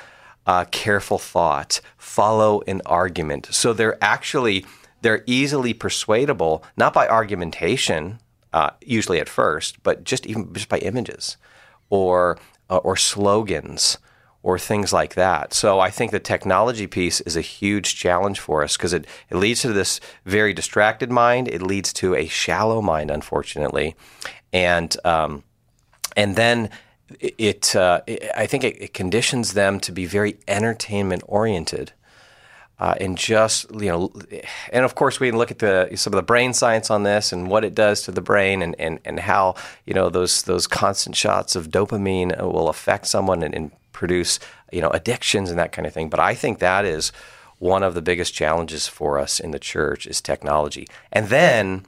uh, 0.48 0.66
careful 0.72 1.20
thought, 1.20 1.82
follow 1.98 2.62
an 2.68 2.82
argument. 2.86 3.50
So 3.52 3.74
they're 3.74 4.02
actually 4.04 4.66
they're 5.02 5.24
easily 5.28 5.74
persuadable, 5.74 6.64
not 6.76 6.92
by 6.94 7.08
argumentation, 7.08 8.20
uh, 8.52 8.72
usually 8.82 9.20
at 9.20 9.30
first, 9.30 9.84
but 9.84 10.04
just 10.04 10.26
even 10.26 10.52
just 10.54 10.70
by 10.70 10.80
images, 10.80 11.38
or 11.90 12.40
uh, 12.70 12.78
or 12.78 12.96
slogans, 12.96 14.00
or 14.42 14.58
things 14.58 14.94
like 14.94 15.16
that. 15.16 15.54
So 15.54 15.80
I 15.80 15.92
think 15.92 16.12
the 16.12 16.20
technology 16.20 16.88
piece 16.88 17.22
is 17.22 17.36
a 17.36 17.42
huge 17.42 17.96
challenge 17.96 18.40
for 18.40 18.64
us 18.64 18.78
because 18.78 18.94
it, 18.94 19.06
it 19.30 19.36
leads 19.36 19.62
to 19.62 19.74
this 19.74 20.00
very 20.26 20.54
distracted 20.54 21.12
mind. 21.12 21.48
It 21.48 21.62
leads 21.62 21.94
to 21.94 22.16
a 22.16 22.28
shallow 22.28 22.82
mind, 22.82 23.12
unfortunately, 23.12 23.96
and 24.52 24.96
um, 25.06 25.44
and 26.16 26.36
then 26.36 26.70
it, 27.20 27.76
uh, 27.76 28.02
it 28.08 28.30
I 28.36 28.48
think 28.48 28.64
it, 28.64 28.82
it, 28.82 28.94
conditions 28.94 29.54
them 29.54 29.80
to 29.82 29.92
be 29.92 30.06
very 30.06 30.38
entertainment 30.48 31.24
oriented. 31.28 31.94
Uh, 32.80 32.94
and 33.02 33.18
just 33.18 33.72
you 33.72 33.88
know, 33.88 34.14
and 34.72 34.86
of 34.86 34.94
course 34.94 35.20
we 35.20 35.32
look 35.32 35.50
at 35.50 35.60
the 35.60 35.90
some 35.96 36.14
of 36.14 36.18
the 36.18 36.24
brain 36.24 36.54
science 36.54 36.92
on 36.92 37.02
this 37.02 37.32
and 37.32 37.50
what 37.50 37.64
it 37.64 37.74
does 37.74 38.04
to 38.04 38.12
the 38.12 38.22
brain 38.22 38.62
and, 38.62 38.76
and, 38.78 39.00
and 39.04 39.20
how 39.22 39.56
you 39.86 39.96
know 39.96 40.10
those 40.10 40.44
those 40.44 40.68
constant 40.68 41.16
shots 41.16 41.56
of 41.56 41.70
dopamine 41.70 42.40
will 42.40 42.70
affect 42.70 43.08
someone 43.08 43.42
and, 43.42 43.56
and 43.56 43.72
produce 43.94 44.40
you 44.72 44.80
know 44.80 44.90
addictions 44.90 45.50
and 45.50 45.58
that 45.58 45.72
kind 45.72 45.88
of 45.88 45.94
thing. 45.94 46.08
But 46.08 46.20
I 46.20 46.36
think 46.36 46.60
that 46.60 46.86
is 46.86 47.12
one 47.58 47.82
of 47.82 47.96
the 47.96 48.02
biggest 48.04 48.36
challenges 48.36 48.88
for 48.88 49.18
us 49.18 49.40
in 49.40 49.50
the 49.50 49.60
church 49.60 50.06
is 50.06 50.22
technology, 50.22 50.88
and 51.12 51.30
then 51.30 51.84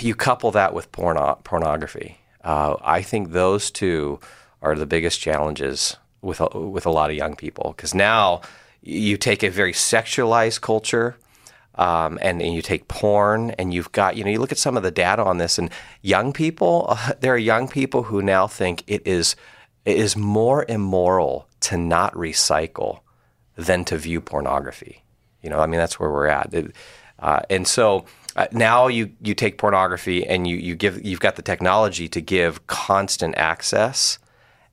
you 0.00 0.14
couple 0.14 0.50
that 0.52 0.72
with 0.72 0.90
porno- 0.92 1.38
pornography 1.44 2.20
uh, 2.44 2.76
I 2.82 3.02
think 3.02 3.32
those 3.32 3.70
two 3.70 4.20
are 4.62 4.74
the 4.74 4.86
biggest 4.86 5.20
challenges 5.20 5.96
with 6.22 6.40
a, 6.40 6.58
with 6.58 6.86
a 6.86 6.90
lot 6.90 7.10
of 7.10 7.16
young 7.16 7.36
people 7.36 7.74
because 7.76 7.94
now 7.94 8.40
you 8.82 9.16
take 9.16 9.42
a 9.42 9.48
very 9.48 9.72
sexualized 9.72 10.60
culture 10.60 11.16
um, 11.76 12.18
and, 12.22 12.40
and, 12.40 12.54
you 12.54 12.62
take 12.62 12.86
porn 12.86 13.50
and 13.52 13.74
you've 13.74 13.90
got 13.90 14.16
you 14.16 14.22
know 14.22 14.30
you 14.30 14.38
look 14.38 14.52
at 14.52 14.58
some 14.58 14.76
of 14.76 14.84
the 14.84 14.92
data 14.92 15.24
on 15.24 15.38
this 15.38 15.58
and 15.58 15.70
young 16.02 16.32
people 16.32 16.86
uh, 16.88 17.12
there 17.20 17.34
are 17.34 17.38
young 17.38 17.66
people 17.66 18.04
who 18.04 18.22
now 18.22 18.46
think 18.46 18.84
it 18.86 19.06
is 19.06 19.34
It 19.84 19.98
is 19.98 20.16
more 20.16 20.64
immoral 20.68 21.46
to 21.60 21.76
not 21.76 22.14
recycle 22.14 23.00
than 23.56 23.84
to 23.86 23.98
view 23.98 24.20
pornography. 24.20 25.04
You 25.42 25.50
know, 25.50 25.60
I 25.60 25.66
mean, 25.66 25.78
that's 25.78 26.00
where 26.00 26.10
we're 26.10 26.26
at. 26.26 26.52
It, 26.54 26.74
uh, 27.18 27.40
and 27.50 27.66
so 27.68 28.06
uh, 28.36 28.46
now 28.52 28.88
you, 28.88 29.12
you 29.22 29.34
take 29.34 29.58
pornography 29.58 30.26
and 30.26 30.46
you, 30.46 30.56
you 30.56 30.74
give 30.74 31.04
you've 31.04 31.20
got 31.20 31.36
the 31.36 31.42
technology 31.42 32.08
to 32.08 32.20
give 32.20 32.66
constant 32.66 33.36
access, 33.36 34.18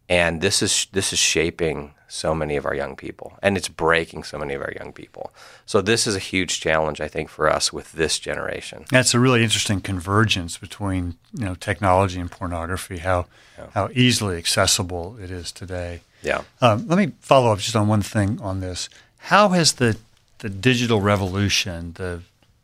and 0.10 0.42
this 0.42 0.62
is 0.62 0.88
this 0.92 1.14
is 1.14 1.20
shaping 1.20 1.94
so 2.08 2.36
many 2.36 2.58
of 2.58 2.66
our 2.66 2.76
young 2.76 2.96
people, 2.96 3.38
and 3.42 3.56
it's 3.56 3.70
breaking 3.70 4.24
so 4.24 4.38
many 4.38 4.54
of 4.54 4.62
our 4.62 4.74
young 4.78 4.92
people. 4.92 5.32
So 5.66 5.80
this 5.80 6.06
is 6.06 6.16
a 6.16 6.20
huge 6.20 6.60
challenge, 6.60 7.00
I 7.00 7.08
think, 7.08 7.30
for 7.30 7.50
us 7.50 7.72
with 7.72 7.94
this 7.94 8.20
generation. 8.20 8.86
That's 8.92 9.14
a 9.14 9.20
really 9.20 9.44
interesting 9.44 9.80
convergence 9.80 10.58
between 10.58 11.16
you 11.34 11.46
know 11.46 11.56
technology 11.56 12.20
and 12.20 12.32
pornography. 12.32 12.98
How 12.98 13.28
yeah. 13.58 13.68
how 13.74 13.90
easily 13.94 14.38
accessible 14.38 15.18
it 15.22 15.32
is 15.32 15.52
today. 15.52 16.02
Yeah. 16.24 16.44
Um, 16.62 16.88
let 16.88 16.98
me 16.98 17.14
follow 17.20 17.52
up 17.52 17.60
just 17.60 17.76
on 17.76 17.88
one 17.88 18.02
thing 18.02 18.40
on 18.42 18.60
this. 18.60 18.90
How 19.18 19.50
has 19.50 19.74
the 19.74 19.98
the 20.40 20.50
digital 20.50 21.00
revolution, 21.00 21.94
the 21.94 22.22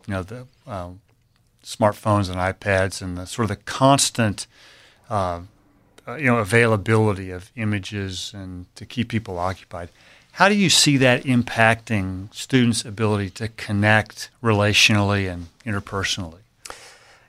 you 0.08 0.14
know 0.14 0.24
the 0.24 0.48
um, 0.68 1.02
smartphones 1.64 2.30
and 2.30 2.38
iPads, 2.38 3.02
and 3.02 3.18
the 3.18 3.26
sort 3.26 3.50
of 3.50 3.58
the 3.58 3.64
constant 3.64 4.48
uh, 5.10 5.42
uh, 6.08 6.16
you 6.16 6.26
know 6.26 6.38
availability 6.38 7.32
of 7.32 7.52
images 7.56 8.32
and 8.34 8.74
to 8.76 8.86
keep 8.86 9.10
people 9.10 9.38
occupied. 9.38 9.90
How 10.34 10.50
do 10.50 10.56
you 10.56 10.70
see 10.70 10.98
that 10.98 11.24
impacting 11.24 12.34
students' 12.34 12.86
ability 12.86 13.32
to 13.32 13.48
connect 13.50 14.30
relationally 14.42 15.30
and 15.32 15.48
interpersonally? 15.66 16.42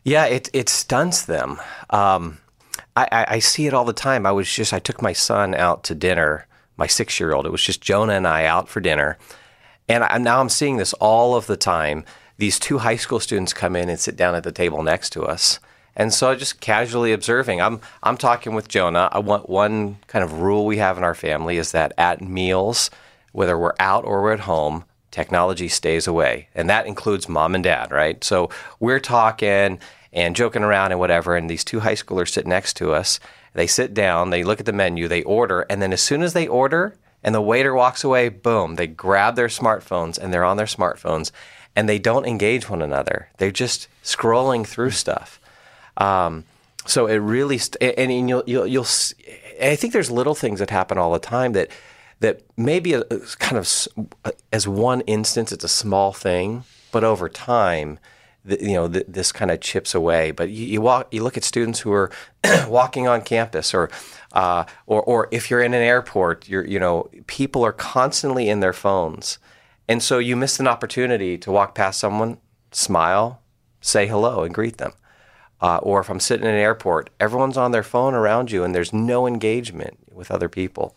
Yeah, 0.04 0.26
it 0.26 0.48
it 0.52 0.68
stunts 0.68 1.22
them. 1.24 1.58
Um, 1.90 2.38
I, 2.94 3.08
I, 3.10 3.26
I 3.28 3.38
see 3.38 3.66
it 3.66 3.74
all 3.74 3.84
the 3.84 3.92
time. 3.92 4.26
I 4.26 4.32
was 4.32 4.52
just 4.52 4.72
I 4.72 4.78
took 4.78 5.02
my 5.02 5.12
son 5.12 5.54
out 5.54 5.84
to 5.84 5.94
dinner, 5.94 6.46
my 6.76 6.86
six 6.86 7.18
year 7.18 7.32
old. 7.32 7.46
It 7.46 7.52
was 7.52 7.62
just 7.62 7.80
Jonah 7.80 8.12
and 8.12 8.26
I 8.26 8.44
out 8.44 8.68
for 8.68 8.80
dinner, 8.80 9.18
and 9.88 10.04
I, 10.04 10.18
now 10.18 10.40
I'm 10.40 10.48
seeing 10.48 10.76
this 10.76 10.92
all 10.94 11.34
of 11.34 11.46
the 11.46 11.56
time. 11.56 12.04
These 12.38 12.60
two 12.60 12.78
high 12.78 12.96
school 12.96 13.18
students 13.18 13.52
come 13.52 13.74
in 13.74 13.88
and 13.88 13.98
sit 13.98 14.16
down 14.16 14.36
at 14.36 14.44
the 14.44 14.52
table 14.52 14.84
next 14.84 15.10
to 15.10 15.24
us, 15.24 15.58
and 15.96 16.14
so 16.14 16.36
just 16.36 16.60
casually 16.60 17.12
observing. 17.12 17.60
I'm 17.60 17.80
I'm 18.00 18.16
talking 18.16 18.54
with 18.54 18.68
Jonah. 18.68 19.08
I 19.10 19.18
want 19.18 19.48
one 19.48 19.98
kind 20.06 20.24
of 20.24 20.40
rule 20.40 20.64
we 20.64 20.76
have 20.76 20.96
in 20.96 21.02
our 21.02 21.16
family 21.16 21.56
is 21.56 21.72
that 21.72 21.92
at 21.98 22.22
meals, 22.22 22.90
whether 23.32 23.58
we're 23.58 23.74
out 23.80 24.04
or 24.04 24.22
we're 24.22 24.34
at 24.34 24.40
home, 24.40 24.84
technology 25.10 25.66
stays 25.66 26.06
away. 26.06 26.48
And 26.54 26.70
that 26.70 26.86
includes 26.86 27.28
mom 27.28 27.56
and 27.56 27.64
dad, 27.64 27.90
right? 27.90 28.22
So 28.22 28.50
we're 28.78 29.00
talking 29.00 29.80
and 30.12 30.36
joking 30.36 30.62
around 30.62 30.92
and 30.92 31.00
whatever, 31.00 31.36
and 31.36 31.50
these 31.50 31.64
two 31.64 31.80
high 31.80 31.94
schoolers 31.94 32.30
sit 32.30 32.46
next 32.46 32.76
to 32.76 32.92
us. 32.92 33.18
They 33.54 33.66
sit 33.66 33.94
down, 33.94 34.30
they 34.30 34.44
look 34.44 34.60
at 34.60 34.66
the 34.66 34.72
menu, 34.72 35.08
they 35.08 35.24
order, 35.24 35.62
and 35.68 35.82
then 35.82 35.92
as 35.92 36.00
soon 36.00 36.22
as 36.22 36.34
they 36.34 36.46
order 36.46 36.96
and 37.24 37.34
the 37.34 37.42
waiter 37.42 37.74
walks 37.74 38.04
away, 38.04 38.28
boom, 38.28 38.76
they 38.76 38.86
grab 38.86 39.34
their 39.34 39.48
smartphones 39.48 40.18
and 40.18 40.32
they're 40.32 40.44
on 40.44 40.56
their 40.56 40.66
smartphones 40.66 41.32
and 41.78 41.88
they 41.88 42.00
don't 42.00 42.26
engage 42.26 42.68
one 42.68 42.82
another. 42.82 43.28
They're 43.36 43.52
just 43.52 43.86
scrolling 44.02 44.66
through 44.66 44.90
stuff. 44.90 45.40
Um, 45.96 46.42
so 46.84 47.06
it 47.06 47.18
really, 47.18 47.56
st- 47.56 47.96
and 47.96 48.28
you'll, 48.28 48.42
you'll, 48.48 48.66
you'll, 48.66 48.86
I 49.62 49.76
think 49.76 49.92
there's 49.92 50.10
little 50.10 50.34
things 50.34 50.58
that 50.58 50.70
happen 50.70 50.98
all 50.98 51.12
the 51.12 51.20
time 51.20 51.52
that, 51.52 51.70
that 52.18 52.42
maybe 52.56 52.94
a, 52.94 53.02
a 53.02 53.20
kind 53.38 53.58
of 53.58 53.88
as 54.52 54.66
one 54.66 55.02
instance, 55.02 55.52
it's 55.52 55.62
a 55.62 55.68
small 55.68 56.12
thing, 56.12 56.64
but 56.90 57.04
over 57.04 57.28
time, 57.28 58.00
the, 58.44 58.60
you 58.60 58.74
know, 58.74 58.88
this 58.88 59.30
kind 59.30 59.52
of 59.52 59.60
chips 59.60 59.94
away. 59.94 60.32
But 60.32 60.50
you, 60.50 60.66
you, 60.66 60.80
walk, 60.80 61.06
you 61.12 61.22
look 61.22 61.36
at 61.36 61.44
students 61.44 61.78
who 61.78 61.92
are 61.92 62.10
walking 62.66 63.06
on 63.06 63.22
campus, 63.22 63.72
or, 63.72 63.88
uh, 64.32 64.64
or, 64.88 65.00
or 65.04 65.28
if 65.30 65.48
you're 65.48 65.62
in 65.62 65.74
an 65.74 65.82
airport, 65.82 66.48
you're, 66.48 66.66
you 66.66 66.80
know, 66.80 67.08
people 67.28 67.64
are 67.64 67.72
constantly 67.72 68.48
in 68.48 68.58
their 68.58 68.72
phones, 68.72 69.38
and 69.88 70.02
so 70.02 70.18
you 70.18 70.36
miss 70.36 70.60
an 70.60 70.68
opportunity 70.68 71.38
to 71.38 71.50
walk 71.50 71.74
past 71.74 71.98
someone, 71.98 72.38
smile, 72.70 73.40
say 73.80 74.06
hello, 74.06 74.42
and 74.42 74.54
greet 74.54 74.76
them. 74.76 74.92
Uh, 75.60 75.78
or 75.78 76.00
if 76.00 76.10
I'm 76.10 76.20
sitting 76.20 76.46
in 76.46 76.54
an 76.54 76.60
airport, 76.60 77.10
everyone's 77.18 77.56
on 77.56 77.72
their 77.72 77.82
phone 77.82 78.14
around 78.14 78.50
you 78.50 78.62
and 78.62 78.74
there's 78.74 78.92
no 78.92 79.26
engagement 79.26 79.98
with 80.12 80.30
other 80.30 80.48
people. 80.48 80.96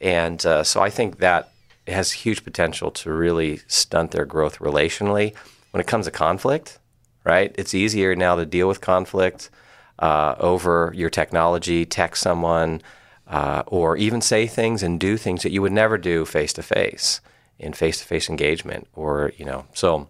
And 0.00 0.44
uh, 0.46 0.62
so 0.62 0.80
I 0.80 0.88
think 0.88 1.18
that 1.18 1.50
has 1.86 2.12
huge 2.12 2.44
potential 2.44 2.90
to 2.92 3.12
really 3.12 3.60
stunt 3.66 4.12
their 4.12 4.24
growth 4.24 4.60
relationally. 4.60 5.34
When 5.72 5.80
it 5.80 5.86
comes 5.86 6.06
to 6.06 6.10
conflict, 6.10 6.78
right? 7.24 7.54
It's 7.58 7.74
easier 7.74 8.14
now 8.16 8.36
to 8.36 8.46
deal 8.46 8.68
with 8.68 8.80
conflict 8.80 9.50
uh, 9.98 10.36
over 10.38 10.92
your 10.94 11.10
technology, 11.10 11.84
text 11.84 12.22
someone, 12.22 12.80
uh, 13.26 13.64
or 13.66 13.96
even 13.98 14.22
say 14.22 14.46
things 14.46 14.82
and 14.82 14.98
do 14.98 15.18
things 15.18 15.42
that 15.42 15.52
you 15.52 15.60
would 15.60 15.72
never 15.72 15.98
do 15.98 16.24
face 16.24 16.54
to 16.54 16.62
face 16.62 17.20
in 17.58 17.72
face 17.72 17.98
to 18.00 18.04
face 18.04 18.28
engagement. 18.28 18.88
Or, 18.94 19.32
you 19.36 19.44
know, 19.44 19.66
so. 19.74 20.08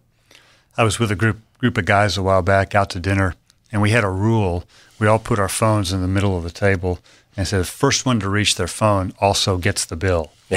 I 0.76 0.84
was 0.84 0.98
with 0.98 1.10
a 1.10 1.16
group 1.16 1.38
group 1.58 1.76
of 1.76 1.84
guys 1.84 2.16
a 2.16 2.22
while 2.22 2.40
back 2.40 2.76
out 2.76 2.88
to 2.90 3.00
dinner 3.00 3.34
and 3.72 3.82
we 3.82 3.90
had 3.90 4.04
a 4.04 4.10
rule. 4.10 4.64
We 4.98 5.06
all 5.06 5.18
put 5.18 5.38
our 5.38 5.48
phones 5.48 5.92
in 5.92 6.02
the 6.02 6.08
middle 6.08 6.36
of 6.36 6.44
the 6.44 6.50
table 6.50 7.00
and 7.36 7.46
said 7.46 7.60
the 7.60 7.64
first 7.64 8.06
one 8.06 8.18
to 8.20 8.28
reach 8.28 8.56
their 8.56 8.68
phone 8.68 9.12
also 9.20 9.58
gets 9.58 9.84
the 9.84 9.96
bill 9.96 10.32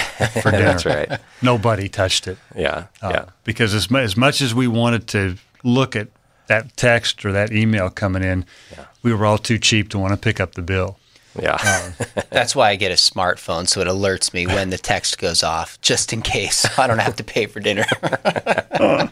for 0.42 0.52
dinner. 0.52 0.64
That's 0.64 0.86
right. 0.86 1.20
Nobody 1.42 1.90
touched 1.90 2.28
it. 2.28 2.38
Yeah, 2.56 2.88
uh, 3.02 3.10
yeah. 3.12 3.26
Because 3.44 3.74
as, 3.74 3.92
as 3.94 4.18
much 4.18 4.42
as 4.42 4.56
we 4.56 4.68
wanted 4.68 5.08
to 5.10 5.38
look 5.64 5.96
at 5.96 6.08
that 6.48 6.76
text 6.78 7.24
or 7.24 7.32
that 7.34 7.52
email 7.52 7.90
coming 7.90 8.24
in, 8.24 8.46
yeah. 8.72 8.86
we 9.04 9.14
were 9.14 9.26
all 9.26 9.38
too 9.38 9.60
cheap 9.60 9.90
to 9.90 10.00
want 10.00 10.14
to 10.14 10.18
pick 10.18 10.40
up 10.40 10.56
the 10.56 10.62
bill. 10.62 10.98
Yeah. 11.40 11.54
Um, 11.56 12.24
That's 12.30 12.56
why 12.56 12.70
I 12.70 12.76
get 12.76 12.92
a 12.92 12.96
smartphone 12.96 13.68
so 13.68 13.82
it 13.82 13.88
alerts 13.88 14.34
me 14.34 14.48
when 14.48 14.70
the 14.70 14.78
text 14.78 15.18
goes 15.18 15.44
off, 15.44 15.80
just 15.82 16.14
in 16.14 16.22
case 16.22 16.66
I 16.78 16.88
don't 16.88 17.00
have 17.00 17.16
to 17.18 17.24
pay 17.24 17.46
for 17.46 17.60
dinner. 17.60 17.86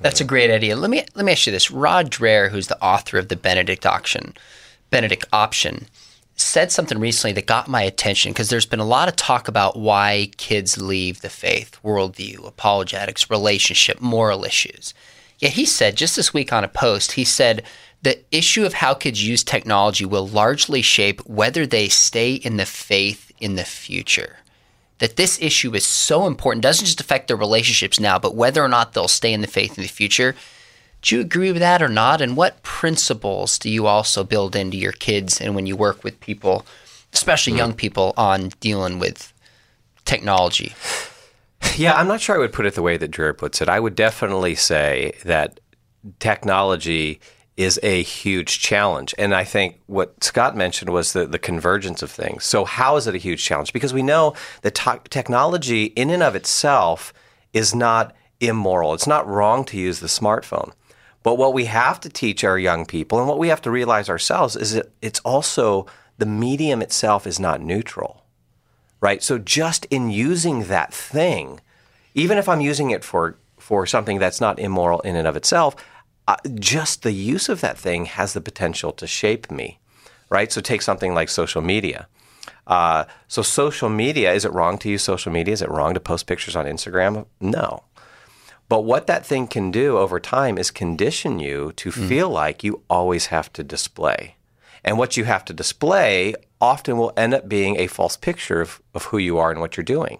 That's 0.00 0.20
a 0.20 0.24
great 0.24 0.50
idea. 0.50 0.76
Let 0.76 0.90
me 0.90 1.04
let 1.14 1.24
me 1.24 1.32
ask 1.32 1.46
you 1.46 1.52
this. 1.52 1.70
Rod 1.70 2.10
Dreher, 2.10 2.50
who's 2.50 2.68
the 2.68 2.82
author 2.82 3.18
of 3.18 3.28
the 3.28 3.36
Benedict 3.36 3.84
Option, 3.84 4.34
Benedict 4.88 5.26
Option, 5.32 5.86
said 6.36 6.72
something 6.72 6.98
recently 6.98 7.32
that 7.34 7.46
got 7.46 7.68
my 7.68 7.82
attention 7.82 8.32
because 8.32 8.48
there's 8.48 8.66
been 8.66 8.80
a 8.80 8.84
lot 8.84 9.08
of 9.08 9.16
talk 9.16 9.46
about 9.46 9.78
why 9.78 10.30
kids 10.38 10.80
leave 10.80 11.20
the 11.20 11.28
faith, 11.28 11.78
worldview, 11.84 12.46
apologetics, 12.46 13.28
relationship, 13.28 14.00
moral 14.00 14.44
issues. 14.44 14.94
Yet 15.40 15.52
he 15.52 15.66
said 15.66 15.96
just 15.96 16.16
this 16.16 16.32
week 16.32 16.52
on 16.52 16.64
a 16.64 16.68
post, 16.68 17.12
he 17.12 17.24
said 17.24 17.64
the 18.02 18.20
issue 18.30 18.64
of 18.64 18.74
how 18.74 18.94
kids 18.94 19.26
use 19.26 19.42
technology 19.42 20.04
will 20.04 20.26
largely 20.28 20.82
shape 20.82 21.20
whether 21.26 21.66
they 21.66 21.88
stay 21.88 22.34
in 22.34 22.56
the 22.56 22.66
faith 22.66 23.32
in 23.40 23.56
the 23.56 23.64
future 23.64 24.36
that 25.00 25.16
this 25.16 25.40
issue 25.40 25.74
is 25.74 25.84
so 25.84 26.26
important, 26.26 26.62
doesn't 26.62 26.84
just 26.84 27.00
affect 27.00 27.26
their 27.26 27.36
relationships 27.36 27.98
now, 27.98 28.18
but 28.18 28.36
whether 28.36 28.62
or 28.62 28.68
not 28.68 28.92
they'll 28.92 29.08
stay 29.08 29.32
in 29.32 29.40
the 29.40 29.46
faith 29.46 29.76
in 29.76 29.82
the 29.82 29.88
future. 29.88 30.36
Do 31.02 31.16
you 31.16 31.20
agree 31.22 31.50
with 31.50 31.60
that 31.60 31.82
or 31.82 31.88
not? 31.88 32.20
And 32.20 32.36
what 32.36 32.62
principles 32.62 33.58
do 33.58 33.70
you 33.70 33.86
also 33.86 34.22
build 34.22 34.54
into 34.54 34.76
your 34.76 34.92
kids 34.92 35.40
and 35.40 35.54
when 35.54 35.66
you 35.66 35.74
work 35.74 36.04
with 36.04 36.20
people, 36.20 36.66
especially 37.14 37.54
young 37.54 37.72
people, 37.72 38.12
on 38.18 38.50
dealing 38.60 38.98
with 38.98 39.32
technology? 40.04 40.74
Yeah, 41.76 41.94
I'm 41.94 42.08
not 42.08 42.20
sure 42.20 42.36
I 42.36 42.38
would 42.38 42.52
put 42.52 42.66
it 42.66 42.74
the 42.74 42.82
way 42.82 42.98
that 42.98 43.10
Dreher 43.10 43.36
puts 43.36 43.62
it. 43.62 43.68
I 43.68 43.80
would 43.80 43.94
definitely 43.94 44.54
say 44.54 45.12
that 45.24 45.60
technology 46.18 47.20
is 47.56 47.78
a 47.82 48.02
huge 48.02 48.60
challenge. 48.60 49.14
And 49.18 49.34
I 49.34 49.44
think 49.44 49.80
what 49.86 50.22
Scott 50.22 50.56
mentioned 50.56 50.90
was 50.90 51.12
the, 51.12 51.26
the 51.26 51.38
convergence 51.38 52.02
of 52.02 52.10
things. 52.10 52.44
So, 52.44 52.64
how 52.64 52.96
is 52.96 53.06
it 53.06 53.14
a 53.14 53.18
huge 53.18 53.44
challenge? 53.44 53.72
Because 53.72 53.92
we 53.92 54.02
know 54.02 54.34
that 54.62 54.74
technology, 55.10 55.84
in 55.84 56.10
and 56.10 56.22
of 56.22 56.34
itself, 56.34 57.12
is 57.52 57.74
not 57.74 58.14
immoral. 58.40 58.94
It's 58.94 59.06
not 59.06 59.26
wrong 59.26 59.64
to 59.66 59.78
use 59.78 60.00
the 60.00 60.06
smartphone. 60.06 60.72
But 61.22 61.36
what 61.36 61.52
we 61.52 61.66
have 61.66 62.00
to 62.00 62.08
teach 62.08 62.44
our 62.44 62.58
young 62.58 62.86
people 62.86 63.18
and 63.18 63.28
what 63.28 63.38
we 63.38 63.48
have 63.48 63.60
to 63.62 63.70
realize 63.70 64.08
ourselves 64.08 64.56
is 64.56 64.72
that 64.72 64.90
it's 65.02 65.20
also 65.20 65.86
the 66.16 66.26
medium 66.26 66.80
itself 66.80 67.26
is 67.26 67.38
not 67.38 67.60
neutral, 67.60 68.19
right? 69.00 69.22
So, 69.22 69.38
just 69.38 69.86
in 69.86 70.10
using 70.10 70.64
that 70.64 70.92
thing, 70.92 71.60
even 72.14 72.38
if 72.38 72.48
I'm 72.48 72.60
using 72.60 72.90
it 72.90 73.04
for, 73.04 73.36
for 73.58 73.86
something 73.86 74.18
that's 74.18 74.40
not 74.40 74.58
immoral 74.58 75.00
in 75.00 75.16
and 75.16 75.26
of 75.26 75.36
itself, 75.36 75.76
uh, 76.28 76.36
just 76.54 77.02
the 77.02 77.12
use 77.12 77.48
of 77.48 77.60
that 77.60 77.78
thing 77.78 78.04
has 78.04 78.32
the 78.32 78.40
potential 78.40 78.92
to 78.92 79.06
shape 79.06 79.50
me, 79.50 79.80
right? 80.28 80.52
So 80.52 80.60
take 80.60 80.82
something 80.82 81.14
like 81.14 81.28
social 81.28 81.62
media. 81.62 82.08
Uh, 82.66 83.04
so 83.26 83.42
social 83.42 83.88
media, 83.88 84.32
is 84.32 84.44
it 84.44 84.52
wrong 84.52 84.78
to 84.78 84.88
use 84.88 85.02
social 85.02 85.32
media? 85.32 85.52
Is 85.52 85.62
it 85.62 85.70
wrong 85.70 85.94
to 85.94 86.00
post 86.00 86.26
pictures 86.26 86.54
on 86.54 86.66
Instagram? 86.66 87.26
No. 87.40 87.84
But 88.68 88.84
what 88.84 89.08
that 89.08 89.26
thing 89.26 89.48
can 89.48 89.72
do 89.72 89.98
over 89.98 90.20
time 90.20 90.56
is 90.56 90.70
condition 90.70 91.40
you 91.40 91.72
to 91.72 91.90
mm. 91.90 92.08
feel 92.08 92.30
like 92.30 92.62
you 92.62 92.82
always 92.88 93.26
have 93.26 93.52
to 93.54 93.64
display. 93.64 94.36
And 94.84 94.98
what 94.98 95.16
you 95.16 95.24
have 95.24 95.44
to 95.46 95.52
display 95.52 96.34
often 96.60 96.96
will 96.96 97.12
end 97.16 97.34
up 97.34 97.48
being 97.48 97.76
a 97.76 97.86
false 97.86 98.16
picture 98.16 98.60
of, 98.60 98.80
of 98.94 99.04
who 99.04 99.18
you 99.18 99.38
are 99.38 99.50
and 99.50 99.60
what 99.60 99.76
you're 99.76 99.84
doing. 99.84 100.18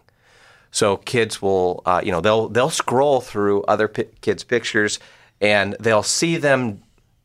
So 0.71 0.97
kids 0.99 1.43
will, 1.43 1.83
uh, 1.85 2.01
you 2.05 2.13
know, 2.13 2.21
they'll 2.21 2.49
they'll 2.49 2.71
scroll 2.71 3.21
through 3.21 3.63
other 3.65 3.89
kids' 3.89 4.45
pictures 4.45 4.99
and 5.41 5.77
they'll 5.81 6.03
see 6.03 6.37
them 6.37 6.83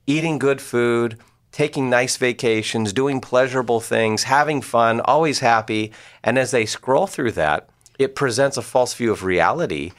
eating 0.07 0.39
good 0.39 0.61
food, 0.61 1.19
taking 1.51 1.89
nice 1.89 2.17
vacations, 2.17 2.93
doing 2.93 3.21
pleasurable 3.21 3.79
things, 3.79 4.23
having 4.23 4.61
fun, 4.61 4.99
always 5.01 5.39
happy. 5.39 5.91
And 6.23 6.37
as 6.37 6.51
they 6.51 6.65
scroll 6.65 7.07
through 7.07 7.31
that, 7.33 7.69
it 7.99 8.15
presents 8.15 8.57
a 8.57 8.61
false 8.61 8.93
view 8.93 9.11
of 9.11 9.23
reality, 9.23 9.91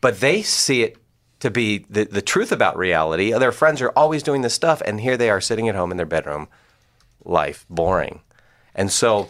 but 0.00 0.20
they 0.20 0.42
see 0.42 0.82
it 0.82 0.96
to 1.40 1.50
be 1.50 1.86
the, 1.90 2.04
the 2.04 2.22
truth 2.22 2.50
about 2.50 2.78
reality. 2.78 3.32
Their 3.32 3.52
friends 3.52 3.82
are 3.82 3.90
always 3.90 4.22
doing 4.22 4.42
this 4.42 4.54
stuff, 4.54 4.82
and 4.84 5.00
here 5.00 5.16
they 5.16 5.30
are 5.30 5.40
sitting 5.40 5.68
at 5.68 5.74
home 5.74 5.90
in 5.90 5.96
their 5.96 6.06
bedroom, 6.06 6.48
life 7.26 7.66
boring. 7.68 8.20
And 8.74 8.90
so 8.92 9.28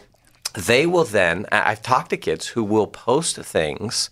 they 0.53 0.85
will 0.85 1.03
then, 1.03 1.45
I've 1.51 1.81
talked 1.81 2.09
to 2.11 2.17
kids 2.17 2.47
who 2.47 2.63
will 2.63 2.87
post 2.87 3.37
things 3.37 4.09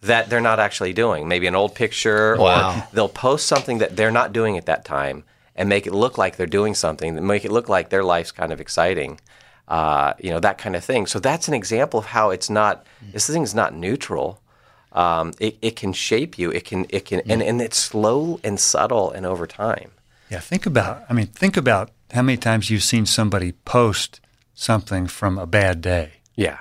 that 0.00 0.30
they're 0.30 0.40
not 0.40 0.60
actually 0.60 0.92
doing. 0.92 1.26
Maybe 1.28 1.46
an 1.46 1.54
old 1.54 1.74
picture, 1.74 2.36
Wow. 2.38 2.70
or 2.70 2.88
they'll 2.92 3.08
post 3.08 3.46
something 3.46 3.78
that 3.78 3.96
they're 3.96 4.10
not 4.12 4.32
doing 4.32 4.56
at 4.56 4.66
that 4.66 4.84
time 4.84 5.24
and 5.56 5.68
make 5.68 5.86
it 5.86 5.92
look 5.92 6.16
like 6.18 6.36
they're 6.36 6.46
doing 6.46 6.74
something, 6.74 7.26
make 7.26 7.44
it 7.44 7.50
look 7.50 7.68
like 7.68 7.88
their 7.90 8.04
life's 8.04 8.30
kind 8.30 8.52
of 8.52 8.60
exciting. 8.60 9.18
Uh, 9.66 10.14
you 10.20 10.30
know, 10.30 10.40
that 10.40 10.56
kind 10.56 10.74
of 10.76 10.84
thing. 10.84 11.06
So 11.06 11.18
that's 11.18 11.48
an 11.48 11.54
example 11.54 11.98
of 12.00 12.06
how 12.06 12.30
it's 12.30 12.48
not, 12.48 12.86
this 13.12 13.28
thing's 13.28 13.54
not 13.54 13.74
neutral. 13.74 14.40
Um, 14.92 15.34
it, 15.38 15.58
it 15.60 15.76
can 15.76 15.92
shape 15.92 16.38
you. 16.38 16.50
It 16.50 16.64
can, 16.64 16.86
it 16.88 17.04
can, 17.04 17.20
and, 17.28 17.42
and 17.42 17.60
it's 17.60 17.76
slow 17.76 18.40
and 18.42 18.58
subtle 18.58 19.10
and 19.10 19.26
over 19.26 19.46
time. 19.46 19.90
Yeah, 20.30 20.40
think 20.40 20.64
about. 20.64 21.04
I 21.10 21.12
mean, 21.12 21.26
think 21.26 21.56
about 21.56 21.90
how 22.12 22.22
many 22.22 22.36
times 22.36 22.70
you've 22.70 22.82
seen 22.82 23.06
somebody 23.06 23.52
post 23.52 24.20
something 24.54 25.06
from 25.06 25.38
a 25.38 25.46
bad 25.46 25.80
day. 25.80 26.12
Yeah, 26.34 26.58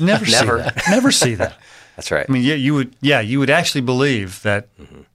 Never, 0.00 0.24
see 0.26 0.32
Never. 0.32 0.58
that. 0.58 0.82
Never 0.90 1.10
see 1.12 1.34
that. 1.36 1.56
that's 1.96 2.10
right. 2.10 2.26
I 2.28 2.32
mean, 2.32 2.42
yeah, 2.42 2.54
you 2.54 2.74
would. 2.74 2.96
Yeah, 3.00 3.20
you 3.20 3.38
would 3.38 3.50
actually 3.50 3.80
believe 3.82 4.42
that 4.42 4.68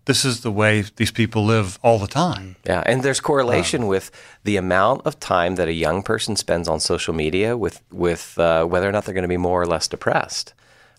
this 0.05 0.23
is 0.25 0.41
the 0.41 0.51
way 0.51 0.83
these 0.95 1.11
people 1.11 1.45
live 1.45 1.79
all 1.83 1.99
the 1.99 2.07
time. 2.07 2.55
Yeah, 2.65 2.83
and 2.85 3.03
there's 3.03 3.19
correlation 3.19 3.87
with 3.87 4.11
the 4.43 4.57
amount 4.57 5.01
of 5.05 5.19
time 5.19 5.55
that 5.55 5.67
a 5.67 5.73
young 5.73 6.03
person 6.03 6.35
spends 6.35 6.67
on 6.67 6.79
social 6.79 7.13
media 7.13 7.57
with 7.57 7.81
with 7.91 8.37
uh, 8.39 8.65
whether 8.65 8.87
or 8.87 8.91
not 8.91 9.05
they're 9.05 9.13
going 9.13 9.23
to 9.23 9.27
be 9.27 9.37
more 9.37 9.61
or 9.61 9.67
less 9.67 9.87
depressed, 9.87 10.53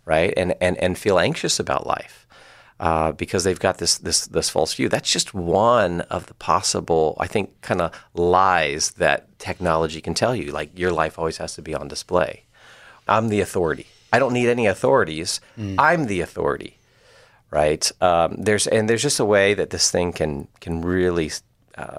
right? 0.04 0.32
And 0.36 0.54
and 0.60 0.76
and 0.78 0.98
feel 0.98 1.18
anxious 1.18 1.58
about 1.60 1.86
life 1.86 2.26
uh, 2.80 3.12
because 3.12 3.44
they've 3.44 3.58
got 3.58 3.78
this 3.78 3.98
this 3.98 4.26
this 4.26 4.50
false 4.50 4.74
view. 4.74 4.88
That's 4.88 5.10
just 5.10 5.34
one 5.34 6.02
of 6.02 6.26
the 6.26 6.34
possible, 6.34 7.16
I 7.18 7.26
think, 7.26 7.60
kind 7.60 7.80
of 7.80 7.92
lies 8.14 8.92
that 8.92 9.38
technology 9.38 10.00
can 10.00 10.14
tell 10.14 10.34
you. 10.34 10.52
Like 10.52 10.78
your 10.78 10.92
life 10.92 11.18
always 11.18 11.38
has 11.38 11.54
to 11.54 11.62
be 11.62 11.74
on 11.74 11.88
display. 11.88 12.44
I'm 13.06 13.28
the 13.28 13.40
authority. 13.40 13.86
I 14.12 14.18
don't 14.18 14.32
need 14.32 14.48
any 14.48 14.66
authorities. 14.66 15.40
I'm 15.78 16.06
the 16.06 16.20
authority 16.20 16.78
right? 17.50 17.90
Um, 18.00 18.36
there's 18.38 18.66
and 18.66 18.88
there's 18.88 19.02
just 19.02 19.20
a 19.20 19.24
way 19.24 19.54
that 19.54 19.70
this 19.70 19.90
thing 19.90 20.12
can 20.12 20.48
can 20.60 20.82
really 20.82 21.30
uh, 21.76 21.98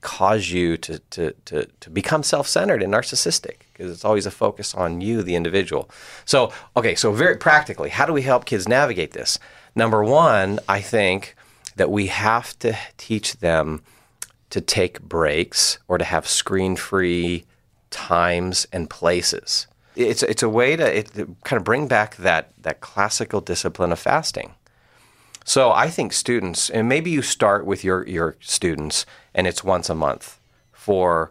cause 0.00 0.50
you 0.50 0.76
to 0.78 0.98
to 0.98 1.32
to, 1.46 1.66
to 1.80 1.90
become 1.90 2.22
self-centered 2.22 2.82
and 2.82 2.92
narcissistic 2.92 3.62
because 3.80 3.94
it's 3.94 4.04
always 4.04 4.26
a 4.26 4.30
focus 4.30 4.74
on 4.74 5.00
you, 5.00 5.22
the 5.22 5.34
individual. 5.34 5.88
So 6.26 6.52
okay, 6.76 6.94
so 6.94 7.12
very 7.12 7.36
practically, 7.36 7.88
how 7.88 8.04
do 8.04 8.12
we 8.12 8.22
help 8.22 8.44
kids 8.44 8.68
navigate 8.68 9.12
this? 9.12 9.38
Number 9.74 10.04
one, 10.04 10.60
I 10.68 10.82
think 10.82 11.34
that 11.76 11.90
we 11.90 12.08
have 12.08 12.58
to 12.58 12.76
teach 12.98 13.38
them 13.38 13.82
to 14.50 14.60
take 14.60 15.00
breaks 15.00 15.78
or 15.88 15.96
to 15.96 16.04
have 16.04 16.28
screen-free 16.28 17.44
times 17.88 18.66
and 18.72 18.90
places. 18.90 19.66
It's 19.96 20.22
it's 20.22 20.42
a 20.42 20.48
way 20.48 20.76
to, 20.76 20.98
it, 20.98 21.14
to 21.14 21.34
kind 21.44 21.56
of 21.56 21.64
bring 21.64 21.88
back 21.88 22.16
that 22.16 22.52
that 22.62 22.80
classical 22.80 23.40
discipline 23.40 23.92
of 23.92 23.98
fasting. 23.98 24.54
So 25.44 25.72
I 25.72 25.88
think 25.88 26.12
students, 26.12 26.68
and 26.68 26.86
maybe 26.86 27.10
you 27.10 27.22
start 27.22 27.64
with 27.64 27.82
your 27.82 28.06
your 28.06 28.36
students, 28.40 29.06
and 29.34 29.46
it's 29.46 29.64
once 29.64 29.88
a 29.88 29.94
month 29.94 30.38
for, 30.70 31.30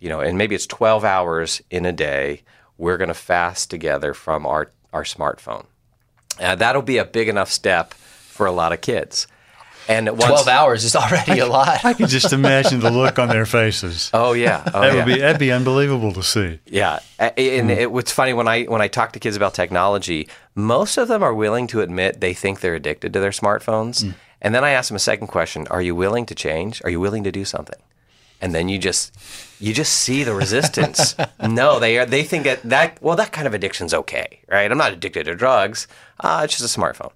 you 0.00 0.08
know, 0.08 0.20
and 0.20 0.36
maybe 0.38 0.54
it's 0.54 0.66
twelve 0.66 1.04
hours 1.04 1.62
in 1.70 1.86
a 1.86 1.92
day. 1.92 2.42
We're 2.78 2.98
going 2.98 3.08
to 3.08 3.14
fast 3.14 3.70
together 3.70 4.12
from 4.14 4.46
our 4.46 4.70
our 4.92 5.04
smartphone. 5.04 5.66
Uh, 6.40 6.54
that'll 6.54 6.82
be 6.82 6.98
a 6.98 7.04
big 7.04 7.28
enough 7.28 7.50
step 7.50 7.94
for 7.94 8.46
a 8.46 8.52
lot 8.52 8.72
of 8.72 8.80
kids. 8.80 9.26
And 9.88 10.08
once, 10.08 10.24
12 10.24 10.48
hours 10.48 10.82
is 10.84 10.96
already 10.96 11.38
a 11.38 11.46
lot. 11.46 11.84
I 11.84 11.92
can 11.94 12.08
just 12.08 12.32
imagine 12.32 12.80
the 12.80 12.90
look 12.90 13.20
on 13.20 13.28
their 13.28 13.46
faces. 13.46 14.10
Oh 14.14 14.32
yeah, 14.32 14.62
oh, 14.74 14.80
that 14.80 14.92
yeah. 14.92 14.94
would 14.96 15.06
be 15.14 15.20
that'd 15.20 15.38
be 15.38 15.52
unbelievable 15.52 16.12
to 16.14 16.22
see. 16.22 16.58
Yeah, 16.66 16.98
A- 17.20 17.58
and 17.58 17.70
it, 17.70 17.92
what's 17.92 18.10
funny 18.10 18.32
when 18.32 18.48
I 18.48 18.64
when 18.64 18.82
I 18.82 18.88
talk 18.88 19.12
to 19.12 19.20
kids 19.20 19.36
about 19.36 19.54
technology, 19.54 20.28
most 20.56 20.96
of 20.98 21.06
them 21.08 21.22
are 21.22 21.32
willing 21.34 21.66
to 21.68 21.82
admit 21.82 22.20
they 22.20 22.34
think 22.34 22.60
they're 22.60 22.74
addicted 22.74 23.12
to 23.12 23.20
their 23.20 23.30
smartphones. 23.30 24.12
And 24.42 24.54
then 24.54 24.64
I 24.64 24.70
ask 24.70 24.88
them 24.88 24.96
a 24.96 25.00
second 25.00 25.28
question: 25.28 25.66
Are 25.68 25.80
you 25.82 25.94
willing 25.94 26.26
to 26.26 26.34
change? 26.34 26.82
Are 26.84 26.90
you 26.90 26.98
willing 27.00 27.22
to 27.24 27.30
do 27.32 27.44
something? 27.44 27.78
And 28.40 28.54
then 28.54 28.68
you 28.68 28.78
just 28.78 29.14
you 29.58 29.72
just 29.72 29.92
see 29.92 30.22
the 30.22 30.34
resistance. 30.34 31.14
no, 31.42 31.80
they 31.80 31.98
are 31.98 32.06
they 32.06 32.22
think 32.22 32.44
that 32.44 32.62
that 32.62 33.00
well 33.02 33.16
that 33.16 33.32
kind 33.32 33.46
of 33.46 33.54
addiction's 33.54 33.94
okay, 33.94 34.40
right? 34.48 34.70
I'm 34.70 34.78
not 34.78 34.92
addicted 34.92 35.24
to 35.24 35.34
drugs. 35.34 35.88
Uh, 36.20 36.42
it's 36.44 36.58
just 36.58 36.76
a 36.76 36.80
smartphone. 36.80 37.12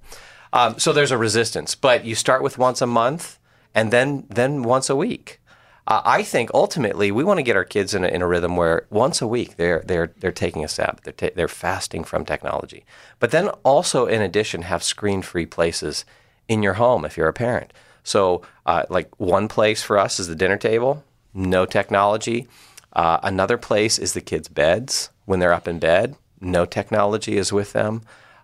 Um, 0.52 0.78
so 0.78 0.92
there's 0.92 1.12
a 1.12 1.18
resistance, 1.18 1.74
but 1.74 2.04
you 2.04 2.14
start 2.14 2.42
with 2.42 2.58
once 2.58 2.80
a 2.80 2.86
month, 2.86 3.38
and 3.74 3.92
then 3.92 4.26
then 4.28 4.62
once 4.62 4.90
a 4.90 4.96
week. 4.96 5.40
Uh, 5.86 6.02
I 6.04 6.22
think 6.22 6.50
ultimately 6.54 7.10
we 7.10 7.24
want 7.24 7.38
to 7.38 7.42
get 7.42 7.56
our 7.56 7.64
kids 7.64 7.94
in 7.94 8.04
a, 8.04 8.08
in 8.08 8.22
a 8.22 8.26
rhythm 8.26 8.56
where 8.56 8.86
once 8.90 9.20
a 9.20 9.26
week 9.26 9.56
they're 9.56 9.82
they're 9.86 10.12
they're 10.18 10.32
taking 10.32 10.64
a 10.64 10.68
step, 10.68 11.00
they're 11.02 11.12
ta- 11.12 11.34
they're 11.34 11.48
fasting 11.48 12.04
from 12.04 12.24
technology, 12.24 12.84
but 13.18 13.30
then 13.30 13.48
also 13.64 14.06
in 14.06 14.22
addition 14.22 14.62
have 14.62 14.82
screen 14.82 15.20
free 15.20 15.46
places 15.46 16.04
in 16.48 16.62
your 16.62 16.74
home 16.74 17.04
if 17.04 17.16
you're 17.16 17.28
a 17.28 17.32
parent. 17.32 17.72
So 18.02 18.42
uh, 18.66 18.84
like 18.88 19.08
one 19.18 19.48
place 19.48 19.82
for 19.82 19.98
us 19.98 20.18
is 20.20 20.26
the 20.26 20.34
dinner 20.34 20.56
table, 20.56 21.04
no 21.34 21.66
technology. 21.66 22.48
Uh, 22.92 23.18
another 23.22 23.56
place 23.56 23.98
is 23.98 24.14
the 24.14 24.20
kids' 24.20 24.48
beds 24.48 25.10
when 25.26 25.38
they're 25.38 25.52
up 25.52 25.68
in 25.68 25.78
bed, 25.78 26.16
no 26.40 26.64
technology 26.64 27.36
is 27.36 27.52
with 27.52 27.72
them. 27.72 28.02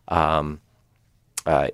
Um, 0.09 0.61
uh, 1.45 1.69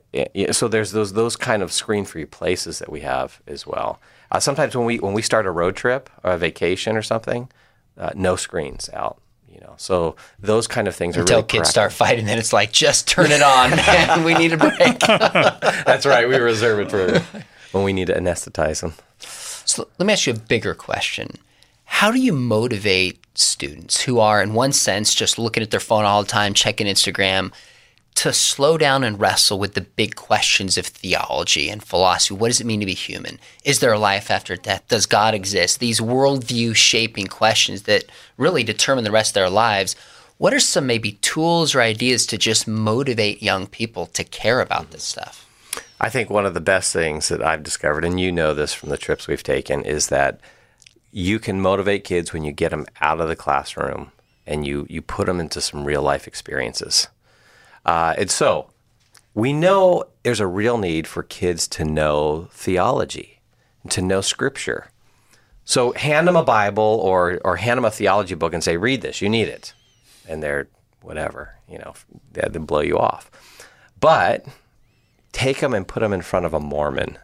so 0.52 0.68
there's 0.68 0.92
those 0.92 1.14
those 1.14 1.36
kind 1.36 1.62
of 1.62 1.72
screen-free 1.72 2.26
places 2.26 2.78
that 2.78 2.90
we 2.90 3.00
have 3.00 3.40
as 3.46 3.66
well. 3.66 4.00
Uh, 4.30 4.38
sometimes 4.40 4.76
when 4.76 4.86
we 4.86 4.98
when 4.98 5.12
we 5.12 5.22
start 5.22 5.46
a 5.46 5.50
road 5.50 5.76
trip 5.76 6.10
or 6.22 6.32
a 6.32 6.38
vacation 6.38 6.96
or 6.96 7.02
something, 7.02 7.50
uh, 7.98 8.10
no 8.14 8.36
screens 8.36 8.88
out. 8.92 9.18
You 9.50 9.60
know, 9.60 9.74
so 9.76 10.16
those 10.38 10.66
kind 10.66 10.88
of 10.88 10.96
things 10.96 11.16
Until 11.16 11.34
are 11.34 11.36
really 11.38 11.48
kids 11.48 11.68
start 11.68 11.92
fighting, 11.92 12.24
then 12.24 12.38
it's 12.38 12.54
like, 12.54 12.72
just 12.72 13.06
turn 13.06 13.30
it 13.30 13.42
on, 13.42 13.70
man. 13.76 14.24
We 14.24 14.32
need 14.32 14.54
a 14.54 14.56
break. 14.56 14.98
That's 15.00 16.06
right. 16.06 16.26
We 16.26 16.36
reserve 16.36 16.80
it 16.80 16.90
for 16.90 17.20
when 17.72 17.84
we 17.84 17.92
need 17.92 18.06
to 18.06 18.14
anesthetize 18.14 18.80
them. 18.80 18.94
So 19.72 19.88
let 19.98 20.04
me 20.06 20.12
ask 20.12 20.26
you 20.26 20.34
a 20.34 20.38
bigger 20.38 20.74
question. 20.74 21.38
How 21.84 22.10
do 22.10 22.20
you 22.20 22.34
motivate 22.34 23.18
students 23.34 24.02
who 24.02 24.18
are, 24.18 24.42
in 24.42 24.52
one 24.52 24.72
sense, 24.72 25.14
just 25.14 25.38
looking 25.38 25.62
at 25.62 25.70
their 25.70 25.80
phone 25.80 26.04
all 26.04 26.22
the 26.22 26.28
time, 26.28 26.52
checking 26.52 26.86
Instagram, 26.86 27.52
to 28.16 28.34
slow 28.34 28.76
down 28.76 29.02
and 29.02 29.18
wrestle 29.18 29.58
with 29.58 29.72
the 29.72 29.80
big 29.80 30.14
questions 30.14 30.76
of 30.76 30.84
theology 30.84 31.70
and 31.70 31.82
philosophy? 31.82 32.34
What 32.34 32.48
does 32.48 32.60
it 32.60 32.66
mean 32.66 32.80
to 32.80 32.86
be 32.86 32.92
human? 32.92 33.38
Is 33.64 33.80
there 33.80 33.94
a 33.94 33.98
life 33.98 34.30
after 34.30 34.56
death? 34.56 34.86
Does 34.88 35.06
God 35.06 35.32
exist? 35.32 35.80
These 35.80 36.00
worldview 36.00 36.76
shaping 36.76 37.28
questions 37.28 37.84
that 37.84 38.04
really 38.36 38.64
determine 38.64 39.04
the 39.04 39.10
rest 39.10 39.30
of 39.30 39.34
their 39.40 39.48
lives. 39.48 39.96
What 40.36 40.52
are 40.52 40.60
some 40.60 40.86
maybe 40.86 41.12
tools 41.12 41.74
or 41.74 41.80
ideas 41.80 42.26
to 42.26 42.36
just 42.36 42.68
motivate 42.68 43.42
young 43.42 43.66
people 43.66 44.04
to 44.08 44.22
care 44.22 44.60
about 44.60 44.90
this 44.90 45.04
stuff? 45.04 45.48
I 46.02 46.10
think 46.10 46.28
one 46.28 46.44
of 46.44 46.54
the 46.54 46.60
best 46.60 46.92
things 46.92 47.28
that 47.28 47.40
I've 47.40 47.62
discovered, 47.62 48.04
and 48.04 48.18
you 48.18 48.32
know 48.32 48.54
this 48.54 48.74
from 48.74 48.88
the 48.88 48.98
trips 48.98 49.28
we've 49.28 49.42
taken, 49.42 49.82
is 49.82 50.08
that 50.08 50.40
you 51.12 51.38
can 51.38 51.60
motivate 51.60 52.02
kids 52.02 52.32
when 52.32 52.42
you 52.42 52.50
get 52.50 52.70
them 52.70 52.86
out 53.00 53.20
of 53.20 53.28
the 53.28 53.36
classroom 53.36 54.10
and 54.44 54.66
you 54.66 54.84
you 54.90 55.00
put 55.00 55.26
them 55.26 55.38
into 55.38 55.60
some 55.60 55.84
real 55.84 56.02
life 56.02 56.26
experiences. 56.26 57.06
Uh, 57.86 58.14
and 58.18 58.32
so 58.32 58.70
we 59.32 59.52
know 59.52 60.02
there's 60.24 60.40
a 60.40 60.46
real 60.46 60.76
need 60.76 61.06
for 61.06 61.22
kids 61.22 61.68
to 61.68 61.84
know 61.84 62.48
theology, 62.50 63.40
to 63.90 64.02
know 64.02 64.20
scripture. 64.20 64.88
So 65.64 65.92
hand 65.92 66.26
them 66.26 66.34
a 66.34 66.42
Bible 66.42 66.82
or 66.82 67.40
or 67.44 67.56
hand 67.56 67.78
them 67.78 67.84
a 67.84 67.92
theology 67.92 68.34
book 68.34 68.52
and 68.52 68.64
say, 68.64 68.76
read 68.76 69.02
this, 69.02 69.22
you 69.22 69.28
need 69.28 69.46
it. 69.46 69.72
And 70.28 70.42
they're 70.42 70.66
whatever, 71.00 71.54
you 71.68 71.78
know, 71.78 71.94
they 72.32 72.48
blow 72.58 72.80
you 72.80 72.98
off. 72.98 73.30
But 74.00 74.46
take 75.32 75.60
them 75.60 75.74
and 75.74 75.86
put 75.88 76.00
them 76.00 76.12
in 76.12 76.22
front 76.22 76.46
of 76.46 76.54
a 76.54 76.60
Mormon 76.60 77.18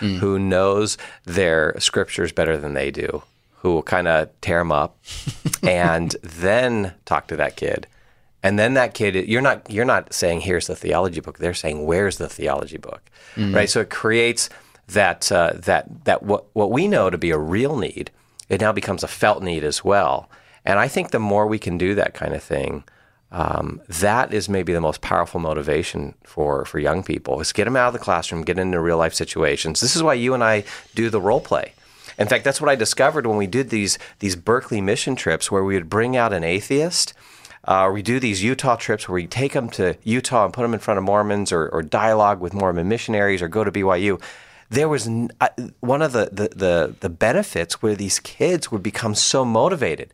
who 0.00 0.38
knows 0.38 0.98
their 1.24 1.74
scriptures 1.78 2.32
better 2.32 2.58
than 2.58 2.74
they 2.74 2.90
do, 2.90 3.22
who 3.58 3.72
will 3.72 3.82
kind 3.82 4.08
of 4.08 4.28
tear 4.40 4.58
them 4.58 4.72
up, 4.72 4.98
and 5.62 6.14
then 6.22 6.92
talk 7.04 7.26
to 7.28 7.36
that 7.36 7.56
kid. 7.56 7.86
And 8.42 8.58
then 8.58 8.74
that 8.74 8.92
kid, 8.92 9.14
you're 9.28 9.40
not 9.40 9.70
you're 9.70 9.86
not 9.86 10.12
saying 10.12 10.42
here's 10.42 10.66
the 10.66 10.76
theology 10.76 11.20
book. 11.20 11.38
They're 11.38 11.54
saying 11.54 11.86
where's 11.86 12.18
the 12.18 12.28
theology 12.28 12.76
book, 12.76 13.02
right? 13.54 13.70
So 13.70 13.80
it 13.80 13.88
creates 13.88 14.50
that 14.88 15.32
uh, 15.32 15.52
that 15.54 16.04
that 16.04 16.22
what 16.22 16.44
what 16.52 16.70
we 16.70 16.86
know 16.88 17.08
to 17.08 17.16
be 17.16 17.30
a 17.30 17.38
real 17.38 17.78
need, 17.78 18.10
it 18.50 18.60
now 18.60 18.72
becomes 18.72 19.02
a 19.02 19.08
felt 19.08 19.42
need 19.42 19.64
as 19.64 19.82
well. 19.82 20.28
And 20.66 20.78
I 20.78 20.88
think 20.88 21.10
the 21.10 21.18
more 21.18 21.46
we 21.46 21.58
can 21.58 21.78
do 21.78 21.94
that 21.94 22.12
kind 22.14 22.34
of 22.34 22.42
thing, 22.42 22.84
um, 23.34 23.80
that 23.88 24.32
is 24.32 24.48
maybe 24.48 24.72
the 24.72 24.80
most 24.80 25.00
powerful 25.00 25.40
motivation 25.40 26.14
for 26.22 26.64
for 26.64 26.78
young 26.78 27.02
people 27.02 27.40
is 27.40 27.52
get 27.52 27.64
them 27.64 27.76
out 27.76 27.88
of 27.88 27.92
the 27.92 27.98
classroom, 27.98 28.44
get 28.44 28.60
into 28.60 28.80
real 28.80 28.96
life 28.96 29.12
situations. 29.12 29.80
This 29.80 29.96
is 29.96 30.04
why 30.04 30.14
you 30.14 30.34
and 30.34 30.44
I 30.44 30.62
do 30.94 31.10
the 31.10 31.20
role 31.20 31.40
play. 31.40 31.72
In 32.16 32.28
fact, 32.28 32.44
that's 32.44 32.60
what 32.60 32.70
I 32.70 32.76
discovered 32.76 33.26
when 33.26 33.36
we 33.36 33.48
did 33.48 33.70
these 33.70 33.98
these 34.20 34.36
Berkeley 34.36 34.80
mission 34.80 35.16
trips, 35.16 35.50
where 35.50 35.64
we 35.64 35.74
would 35.74 35.90
bring 35.90 36.16
out 36.16 36.32
an 36.32 36.44
atheist. 36.44 37.12
Uh, 37.64 37.90
we 37.92 38.02
do 38.02 38.20
these 38.20 38.44
Utah 38.44 38.76
trips 38.76 39.08
where 39.08 39.14
we 39.14 39.26
take 39.26 39.54
them 39.54 39.68
to 39.70 39.96
Utah 40.04 40.44
and 40.44 40.54
put 40.54 40.62
them 40.62 40.74
in 40.74 40.78
front 40.78 40.98
of 40.98 41.04
Mormons 41.04 41.50
or, 41.50 41.68
or 41.70 41.82
dialogue 41.82 42.40
with 42.40 42.54
Mormon 42.54 42.88
missionaries 42.88 43.42
or 43.42 43.48
go 43.48 43.64
to 43.64 43.72
BYU. 43.72 44.22
There 44.68 44.88
was 44.88 45.08
uh, 45.40 45.48
one 45.80 46.02
of 46.02 46.12
the, 46.12 46.28
the, 46.30 46.48
the, 46.54 46.94
the 47.00 47.08
benefits 47.08 47.80
where 47.80 47.94
these 47.94 48.20
kids 48.20 48.70
would 48.70 48.82
become 48.82 49.14
so 49.14 49.46
motivated. 49.46 50.12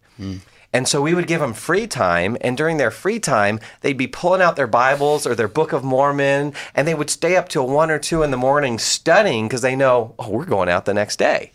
And 0.73 0.87
so 0.87 1.03
we 1.03 1.15
would 1.15 1.27
give 1.27 1.41
them 1.41 1.53
free 1.53 1.87
time, 1.87 2.37
and 2.41 2.57
during 2.57 2.77
their 2.77 2.93
free 2.93 3.19
time, 3.19 3.59
they'd 3.81 3.97
be 3.99 4.07
pulling 4.07 4.41
out 4.41 4.55
their 4.55 4.69
Bibles 4.69 5.27
or 5.27 5.35
their 5.35 5.49
Book 5.49 5.73
of 5.73 5.83
Mormon, 5.83 6.55
and 6.75 6.87
they 6.87 6.95
would 6.95 7.11
stay 7.11 7.37
up 7.37 7.49
till 7.49 7.67
one 7.67 7.91
or 7.91 7.99
two 7.99 8.23
in 8.23 8.31
the 8.31 8.37
morning 8.37 8.79
studying 8.79 9.49
because 9.49 9.63
they 9.63 9.75
know, 9.75 10.15
oh, 10.19 10.31
we're 10.31 10.45
going 10.45 10.69
out 10.69 10.85
the 10.85 10.95
next 10.95 11.19
day. 11.19 11.51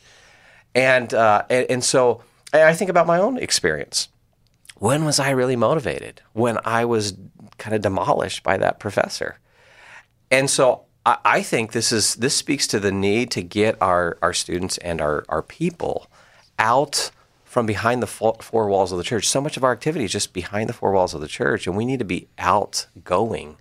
And, 0.74 1.14
uh, 1.14 1.44
and, 1.50 1.66
and 1.70 1.84
so 1.84 2.24
I 2.52 2.74
think 2.74 2.90
about 2.90 3.08
my 3.08 3.18
own 3.18 3.38
experience. 3.38 4.10
When 4.78 5.06
was 5.06 5.20
I 5.20 5.30
really 5.30 5.56
motivated? 5.56 6.22
When 6.34 6.60
I 6.66 6.84
was 6.84 7.18
kind 7.58 7.74
of 7.74 7.82
demolished 7.82 8.44
by 8.44 8.58
that 8.58 8.80
professor. 8.80 9.40
And 10.30 10.50
so 10.50 10.84
I, 11.06 11.18
I 11.24 11.42
think 11.42 11.72
this 11.72 11.94
is 11.94 12.16
this 12.16 12.36
speaks 12.36 12.68
to 12.68 12.80
the 12.82 12.92
need 12.92 13.32
to 13.32 13.42
get 13.42 13.82
our, 13.82 14.18
our 14.22 14.34
students 14.34 14.78
and 14.80 15.00
our, 15.00 15.24
our 15.30 15.42
people 15.42 16.08
out 16.60 17.12
from 17.56 17.66
behind 17.66 18.04
the 18.04 18.08
four 18.08 18.68
walls 18.68 18.92
of 18.92 18.98
the 18.98 19.04
church. 19.06 19.26
So 19.30 19.40
much 19.40 19.56
of 19.56 19.64
our 19.64 19.72
activity 19.72 20.04
is 20.04 20.12
just 20.12 20.34
behind 20.34 20.68
the 20.68 20.74
four 20.74 20.92
walls 20.92 21.14
of 21.14 21.22
the 21.22 21.28
church, 21.30 21.66
and 21.66 21.78
we 21.78 21.86
need 21.86 22.00
to 22.00 22.04
be 22.06 22.28
outgoing. 22.38 23.56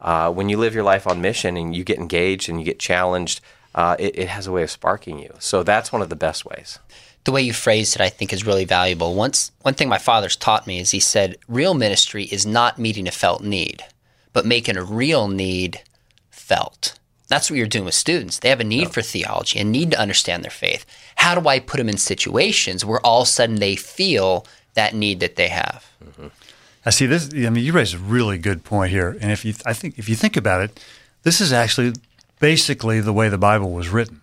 Uh, 0.00 0.30
when 0.30 0.48
you 0.48 0.56
live 0.56 0.76
your 0.76 0.84
life 0.84 1.08
on 1.08 1.20
mission 1.20 1.56
and 1.56 1.74
you 1.74 1.82
get 1.82 1.98
engaged 1.98 2.48
and 2.48 2.60
you 2.60 2.64
get 2.64 2.78
challenged, 2.78 3.40
uh, 3.74 3.96
it, 3.98 4.16
it 4.16 4.28
has 4.28 4.46
a 4.46 4.52
way 4.52 4.62
of 4.62 4.70
sparking 4.70 5.18
you. 5.18 5.34
So 5.40 5.64
that's 5.64 5.90
one 5.92 6.02
of 6.02 6.08
the 6.08 6.14
best 6.14 6.44
ways. 6.44 6.78
the 7.24 7.32
way 7.32 7.42
you 7.42 7.52
phrased 7.52 7.96
it, 7.96 8.00
I 8.00 8.08
think, 8.08 8.32
is 8.32 8.46
really 8.46 8.64
valuable. 8.64 9.14
Once, 9.14 9.52
one 9.62 9.74
thing 9.74 9.88
my 9.88 9.98
father's 9.98 10.36
taught 10.36 10.66
me 10.66 10.80
is 10.80 10.90
he 10.90 11.00
said, 11.00 11.36
real 11.48 11.74
ministry 11.74 12.24
is 12.24 12.44
not 12.44 12.78
meeting 12.78 13.06
a 13.06 13.12
felt 13.12 13.42
need, 13.42 13.84
but 14.32 14.46
making 14.46 14.76
a 14.76 14.84
real 14.84 15.28
need 15.28 15.80
felt. 16.30 16.98
That's 17.32 17.50
what 17.50 17.56
you're 17.56 17.66
doing 17.66 17.86
with 17.86 17.94
students. 17.94 18.38
They 18.38 18.50
have 18.50 18.60
a 18.60 18.64
need 18.64 18.90
for 18.92 19.00
theology 19.00 19.58
and 19.58 19.72
need 19.72 19.92
to 19.92 19.98
understand 19.98 20.44
their 20.44 20.50
faith. 20.50 20.84
How 21.16 21.34
do 21.34 21.48
I 21.48 21.60
put 21.60 21.78
them 21.78 21.88
in 21.88 21.96
situations 21.96 22.84
where 22.84 23.00
all 23.00 23.22
of 23.22 23.28
a 23.28 23.30
sudden 23.30 23.56
they 23.56 23.74
feel 23.74 24.46
that 24.74 24.94
need 24.94 25.20
that 25.20 25.36
they 25.36 25.48
have? 25.48 25.86
Mm-hmm. 26.04 26.26
I 26.84 26.90
see 26.90 27.06
this. 27.06 27.30
I 27.32 27.48
mean, 27.50 27.64
you 27.64 27.72
raise 27.72 27.94
a 27.94 27.98
really 27.98 28.38
good 28.38 28.64
point 28.64 28.90
here, 28.90 29.16
and 29.20 29.30
if 29.30 29.44
you, 29.44 29.54
I 29.64 29.72
think, 29.72 29.98
if 29.98 30.08
you 30.08 30.14
think 30.14 30.36
about 30.36 30.60
it, 30.62 30.84
this 31.22 31.40
is 31.40 31.52
actually 31.52 31.94
basically 32.38 33.00
the 33.00 33.12
way 33.12 33.28
the 33.28 33.38
Bible 33.38 33.70
was 33.70 33.88
written, 33.88 34.20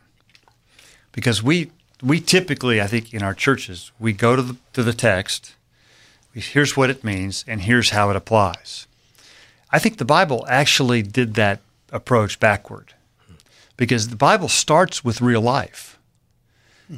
because 1.11 1.41
we 1.41 1.71
we 2.03 2.19
typically, 2.19 2.81
I 2.81 2.87
think, 2.87 3.13
in 3.13 3.23
our 3.23 3.33
churches, 3.33 3.91
we 3.97 4.13
go 4.13 4.35
to 4.35 4.41
the 4.41 4.57
to 4.73 4.83
the 4.83 4.93
text, 4.93 5.55
we, 6.35 6.41
here's 6.41 6.75
what 6.75 6.89
it 6.89 7.03
means, 7.03 7.45
and 7.47 7.61
here's 7.61 7.91
how 7.91 8.09
it 8.09 8.15
applies. 8.15 8.87
I 9.71 9.79
think 9.79 9.97
the 9.97 10.05
Bible 10.05 10.45
actually 10.49 11.01
did 11.01 11.35
that 11.35 11.61
approach 11.91 12.39
backward, 12.39 12.93
because 13.79 14.09
the 14.09 14.17
Bible 14.17 14.49
starts 14.49 15.05
with 15.05 15.21
real 15.21 15.39
life, 15.39 15.97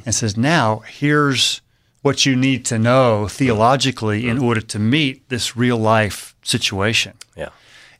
and 0.03 0.15
says, 0.15 0.35
now 0.35 0.79
here's 0.79 1.61
what 2.01 2.25
you 2.25 2.35
need 2.35 2.65
to 2.65 2.79
know 2.79 3.27
theologically 3.27 4.27
in 4.27 4.39
order 4.39 4.61
to 4.61 4.79
meet 4.79 5.29
this 5.29 5.55
real 5.55 5.77
life 5.77 6.33
situation. 6.41 7.13
Yeah. 7.35 7.49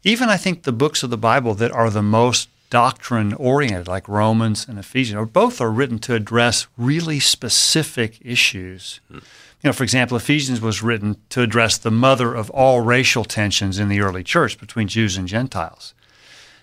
Even 0.04 0.30
I 0.30 0.38
think 0.38 0.64
the 0.64 0.72
books 0.72 1.04
of 1.04 1.12
the 1.12 1.18
Bible 1.18 1.54
that 1.54 1.72
are 1.72 1.92
the 1.92 2.02
most 2.02 2.50
doctrine 2.72 3.34
oriented, 3.34 3.88
like 3.88 4.08
Romans 4.08 4.68
and 4.68 4.80
Ephesians, 4.80 5.18
or 5.18 5.28
both 5.28 5.62
are 5.62 5.70
written 5.70 6.00
to 6.00 6.16
address 6.16 6.66
really 6.76 7.20
specific 7.20 8.18
issues. 8.22 9.00
You 9.12 9.22
know, 9.66 9.74
for 9.74 9.84
example, 9.84 10.18
Ephesians 10.18 10.60
was 10.60 10.82
written 10.82 11.18
to 11.30 11.44
address 11.44 11.78
the 11.78 11.92
mother 11.92 12.34
of 12.34 12.50
all 12.50 12.82
racial 12.82 13.26
tensions 13.26 13.78
in 13.78 13.90
the 13.90 14.02
early 14.02 14.24
church 14.24 14.58
between 14.58 14.88
Jews 14.88 15.18
and 15.18 15.28
Gentiles. 15.28 15.94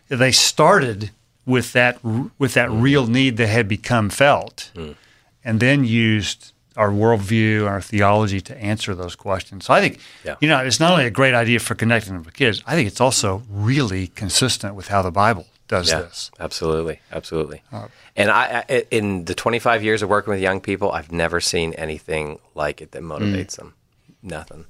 They 0.08 0.32
started 0.32 1.12
with 1.48 1.72
that 1.72 2.04
with 2.04 2.54
that 2.54 2.68
mm-hmm. 2.68 2.80
real 2.80 3.06
need 3.06 3.36
that 3.38 3.48
had 3.48 3.66
become 3.66 4.10
felt, 4.10 4.70
mm. 4.74 4.94
and 5.42 5.58
then 5.58 5.84
used 5.84 6.52
our 6.78 6.90
worldview, 6.90 7.66
our 7.66 7.80
theology 7.80 8.40
to 8.40 8.56
answer 8.56 8.94
those 8.94 9.16
questions. 9.16 9.64
So 9.64 9.74
I 9.74 9.80
think, 9.80 9.98
Yeah. 10.24 10.36
you 10.40 10.48
know, 10.48 10.58
it's 10.58 10.78
not 10.78 10.92
only 10.92 11.06
a 11.06 11.10
great 11.10 11.34
idea 11.34 11.58
for 11.58 11.74
connecting 11.74 12.22
with 12.22 12.32
kids. 12.34 12.62
I 12.68 12.76
think 12.76 12.86
it's 12.86 13.00
also 13.00 13.42
really 13.50 14.06
consistent 14.06 14.76
with 14.76 14.86
how 14.86 15.02
the 15.02 15.10
Bible 15.10 15.48
does 15.66 15.90
Yeah, 15.90 16.02
this. 16.02 16.30
absolutely, 16.38 17.00
absolutely. 17.10 17.62
Uh, 17.72 17.88
and 18.14 18.30
I, 18.30 18.64
I, 18.68 18.86
in 18.92 19.24
the 19.24 19.34
25 19.34 19.82
years 19.82 20.02
of 20.02 20.08
working 20.08 20.30
with 20.32 20.40
young 20.40 20.60
people, 20.60 20.92
I've 20.92 21.10
never 21.10 21.40
seen 21.40 21.74
anything 21.74 22.38
like 22.54 22.80
it 22.80 22.92
that 22.92 23.02
mm. 23.02 23.18
motivates 23.18 23.56
them. 23.56 23.74
Nothing. 24.22 24.66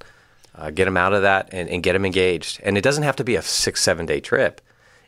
Uh, 0.55 0.71
get 0.71 0.85
them 0.85 0.97
out 0.97 1.13
of 1.13 1.21
that 1.21 1.49
and, 1.51 1.69
and 1.69 1.83
get 1.83 1.93
them 1.93 2.05
engaged. 2.05 2.59
And 2.63 2.75
it 2.75 2.81
doesn't 2.81 3.03
have 3.03 3.15
to 3.17 3.23
be 3.23 3.35
a 3.35 3.43
six, 3.43 3.83
seven 3.83 4.07
day 4.07 4.19
trip. 4.19 4.61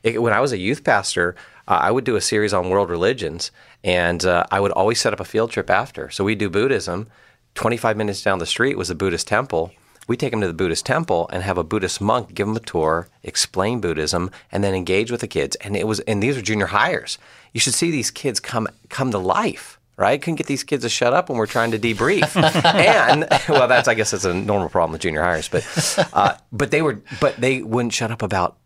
It, 0.03 0.21
when 0.21 0.33
I 0.33 0.39
was 0.39 0.51
a 0.51 0.57
youth 0.57 0.83
pastor, 0.83 1.35
uh, 1.67 1.79
I 1.81 1.91
would 1.91 2.03
do 2.03 2.15
a 2.15 2.21
series 2.21 2.53
on 2.53 2.69
world 2.69 2.89
religions, 2.89 3.51
and 3.83 4.23
uh, 4.25 4.45
I 4.51 4.59
would 4.59 4.71
always 4.71 4.99
set 4.99 5.13
up 5.13 5.19
a 5.19 5.25
field 5.25 5.51
trip 5.51 5.69
after. 5.69 6.09
So 6.09 6.23
we'd 6.23 6.39
do 6.39 6.49
Buddhism. 6.49 7.07
25 7.55 7.97
minutes 7.97 8.21
down 8.21 8.39
the 8.39 8.45
street 8.45 8.77
was 8.77 8.89
a 8.89 8.95
Buddhist 8.95 9.27
temple. 9.27 9.71
We 10.07 10.17
take 10.17 10.31
them 10.31 10.41
to 10.41 10.47
the 10.47 10.53
Buddhist 10.53 10.85
temple 10.85 11.29
and 11.31 11.43
have 11.43 11.57
a 11.57 11.63
Buddhist 11.63 12.01
monk 12.01 12.33
give 12.33 12.47
them 12.47 12.55
a 12.55 12.59
tour, 12.59 13.07
explain 13.23 13.81
Buddhism, 13.81 14.31
and 14.51 14.63
then 14.63 14.73
engage 14.73 15.11
with 15.11 15.21
the 15.21 15.27
kids. 15.27 15.55
And 15.57 15.75
it 15.75 15.87
was, 15.87 15.99
and 16.01 16.21
these 16.21 16.37
are 16.37 16.41
junior 16.41 16.67
hires. 16.67 17.17
You 17.53 17.59
should 17.59 17.73
see 17.73 17.91
these 17.91 18.11
kids 18.11 18.39
come 18.39 18.67
come 18.89 19.11
to 19.11 19.17
life. 19.17 19.77
Right? 19.97 20.19
Couldn't 20.19 20.37
get 20.37 20.47
these 20.47 20.63
kids 20.63 20.83
to 20.83 20.89
shut 20.89 21.13
up 21.13 21.29
when 21.29 21.37
we're 21.37 21.45
trying 21.45 21.71
to 21.71 21.77
debrief. 21.79 22.35
and 22.65 23.27
well, 23.47 23.67
that's 23.67 23.87
I 23.87 23.93
guess 23.93 24.11
that's 24.11 24.25
a 24.25 24.33
normal 24.33 24.69
problem 24.69 24.93
with 24.93 25.01
junior 25.01 25.21
hires. 25.21 25.47
But 25.47 26.09
uh, 26.13 26.37
but 26.51 26.71
they 26.71 26.81
were 26.81 27.01
but 27.19 27.35
they 27.35 27.61
wouldn't 27.61 27.93
shut 27.93 28.09
up 28.09 28.23
about 28.23 28.57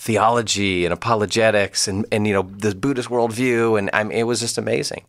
theology 0.00 0.86
and 0.86 0.94
apologetics 0.94 1.86
and, 1.86 2.06
and 2.10 2.26
you 2.26 2.32
know 2.32 2.42
the 2.42 2.74
Buddhist 2.74 3.10
worldview 3.10 3.78
and 3.78 3.90
I 3.92 4.02
mean, 4.02 4.16
it 4.16 4.22
was 4.22 4.40
just 4.40 4.56
amazing. 4.56 5.04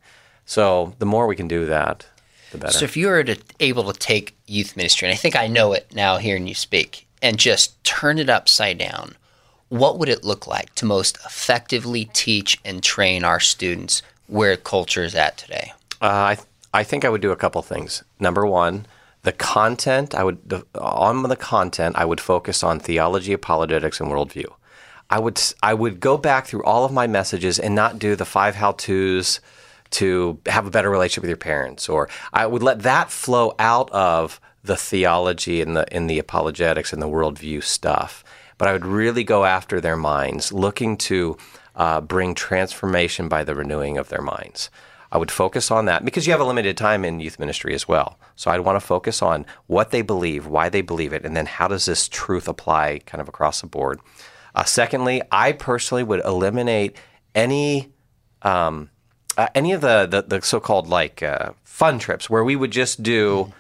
So 0.46 0.96
the 1.00 1.06
more 1.06 1.28
we 1.28 1.38
can 1.38 1.48
do 1.48 1.66
that, 1.68 2.06
the 2.52 2.58
better. 2.58 2.74
So 2.74 2.84
if 2.84 2.98
you 2.98 3.08
were 3.08 3.24
to 3.24 3.38
able 3.62 3.92
to 3.92 3.98
take 3.98 4.36
youth 4.48 4.76
ministry, 4.76 5.08
and 5.08 5.14
I 5.14 5.18
think 5.18 5.38
I 5.38 5.48
know 5.48 5.72
it 5.72 5.96
now 5.96 6.18
hearing 6.18 6.46
you 6.46 6.56
speak, 6.56 7.08
and 7.22 7.40
just 7.40 7.82
turn 7.86 8.20
it 8.20 8.30
upside 8.30 8.78
down, 8.80 9.16
what 9.70 9.98
would 9.98 10.10
it 10.10 10.26
look 10.26 10.46
like 10.46 10.76
to 10.76 10.86
most 10.86 11.18
effectively 11.26 12.06
teach 12.12 12.60
and 12.66 12.84
train 12.84 13.24
our 13.24 13.40
students 13.40 14.02
where 14.28 14.58
culture 14.58 15.06
is 15.06 15.16
at 15.16 15.38
today? 15.38 15.72
Uh, 16.02 16.36
I 16.36 16.38
I 16.74 16.84
think 16.84 17.06
I 17.06 17.10
would 17.10 17.22
do 17.22 17.32
a 17.32 17.38
couple 17.38 17.62
things. 17.62 18.04
Number 18.20 18.46
one, 18.46 18.86
the 19.24 19.32
content 19.32 20.14
I 20.14 20.26
would 20.26 20.40
the, 20.50 20.66
on 20.76 21.24
the 21.24 21.38
content 21.38 21.96
I 21.96 22.04
would 22.04 22.20
focus 22.20 22.62
on 22.62 22.82
theology, 22.82 23.32
apologetics, 23.32 24.02
and 24.02 24.12
worldview. 24.12 24.52
I 25.12 25.20
would 25.20 25.42
I 25.62 25.74
would 25.74 26.00
go 26.00 26.18
back 26.18 26.48
through 26.48 26.64
all 26.64 26.86
of 26.86 26.92
my 26.92 27.06
messages 27.06 27.60
and 27.60 27.76
not 27.76 28.00
do 28.00 28.16
the 28.16 28.26
five 28.26 28.56
how 28.56 28.72
tos 28.72 29.42
to 29.92 30.40
have 30.46 30.66
a 30.66 30.72
better 30.72 30.90
relationship 30.90 31.24
with 31.24 31.30
your 31.30 31.38
parents, 31.38 31.90
or 31.90 32.08
I 32.32 32.48
would 32.48 32.64
let 32.64 32.84
that 32.84 33.12
flow 33.12 33.54
out 33.60 33.92
of 33.92 34.40
the 34.64 34.78
theology 34.78 35.62
and 35.62 35.76
the 35.76 35.86
in 35.94 36.08
the 36.08 36.18
apologetics 36.18 36.94
and 36.94 37.02
the 37.02 37.10
worldview 37.10 37.62
stuff. 37.62 38.24
But 38.58 38.70
I 38.70 38.74
would 38.74 38.86
really 38.86 39.24
go 39.24 39.44
after 39.44 39.82
their 39.82 39.98
minds, 39.98 40.54
looking 40.54 40.96
to 40.98 41.38
uh, 41.76 42.00
bring 42.00 42.34
transformation 42.34 43.28
by 43.28 43.44
the 43.44 43.56
renewing 43.56 43.98
of 43.98 44.10
their 44.10 44.22
minds. 44.22 44.70
I 45.12 45.18
would 45.18 45.32
focus 45.32 45.72
on 45.72 45.86
that 45.86 46.06
because 46.06 46.26
you 46.26 46.32
have 46.32 46.40
a 46.40 46.46
limited 46.46 46.78
time 46.78 47.04
in 47.04 47.20
youth 47.20 47.38
ministry 47.38 47.74
as 47.74 47.86
well. 47.86 48.18
So 48.38 48.50
I'd 48.50 48.62
want 48.62 48.78
to 48.78 48.86
focus 48.86 49.22
on 49.22 49.46
what 49.68 49.92
they 49.92 50.02
believe, 50.02 50.48
why 50.48 50.70
they 50.70 50.82
believe 50.82 51.12
it, 51.12 51.26
and 51.26 51.36
then 51.36 51.48
how 51.48 51.68
does 51.68 51.86
this 51.86 52.08
truth 52.08 52.48
apply 52.48 53.00
kind 53.06 53.20
of 53.20 53.28
across 53.28 53.60
the 53.60 53.68
board. 53.68 54.00
Uh, 54.56 54.64
secondly, 54.64 55.22
I 55.32 55.54
personally 55.54 56.04
would 56.04 56.24
eliminate 56.26 56.98
any 57.34 57.92
um, 58.42 58.90
uh, 59.38 59.48
any 59.56 59.74
of 59.74 59.82
the 59.82 60.06
the, 60.06 60.22
the 60.24 60.42
so-called 60.42 60.88
like 60.88 61.24
uh, 61.24 61.52
fun 61.64 62.00
trips 62.00 62.30
where 62.30 62.44
we 62.44 62.56
would 62.56 62.72
just 62.72 63.02
do 63.02 63.52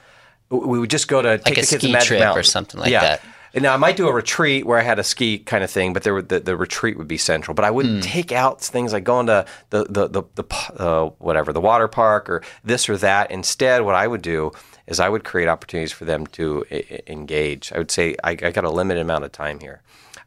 we 0.49 0.79
would 0.79 0.89
just 0.89 1.07
go 1.07 1.21
to 1.21 1.37
take 1.37 1.57
a 1.57 1.61
the 1.61 1.67
kids 1.67 1.69
to 1.69 1.79
ski 1.79 1.91
Magic 1.91 2.19
trip 2.19 2.35
or 2.35 2.43
something 2.43 2.79
like 2.79 2.91
yeah. 2.91 3.01
that. 3.01 3.21
And 3.53 3.63
now 3.63 3.73
I 3.73 3.77
might 3.77 3.97
do 3.97 4.07
a 4.07 4.13
retreat 4.13 4.65
where 4.65 4.79
I 4.79 4.81
had 4.81 4.97
a 4.97 5.03
ski 5.03 5.37
kind 5.37 5.61
of 5.61 5.69
thing, 5.69 5.91
but 5.91 6.03
there 6.03 6.13
would, 6.13 6.29
the, 6.29 6.39
the 6.39 6.55
retreat 6.55 6.97
would 6.97 7.07
be 7.07 7.17
central. 7.17 7.53
But 7.53 7.65
I 7.65 7.71
wouldn't 7.71 8.01
take 8.01 8.31
out 8.31 8.61
things 8.61 8.93
like 8.93 9.03
going 9.03 9.27
to 9.27 9.45
the 9.71 9.83
the 9.89 10.07
the, 10.07 10.23
the 10.35 10.81
uh, 10.81 11.09
whatever 11.17 11.51
the 11.51 11.59
water 11.59 11.89
park 11.89 12.29
or 12.29 12.43
this 12.63 12.87
or 12.87 12.95
that. 12.97 13.29
Instead, 13.29 13.81
what 13.81 13.95
I 13.95 14.07
would 14.07 14.21
do 14.21 14.51
is 14.87 14.99
I 14.99 15.09
would 15.09 15.23
create 15.23 15.49
opportunities 15.49 15.91
for 15.91 16.05
them 16.05 16.27
to 16.27 16.65
e- 16.71 16.99
engage. 17.07 17.73
I 17.73 17.77
would 17.77 17.91
say 17.91 18.15
I, 18.23 18.31
I 18.31 18.51
got 18.51 18.63
a 18.63 18.69
limited 18.69 19.01
amount 19.01 19.25
of 19.25 19.33
time 19.33 19.59
here, 19.59 19.81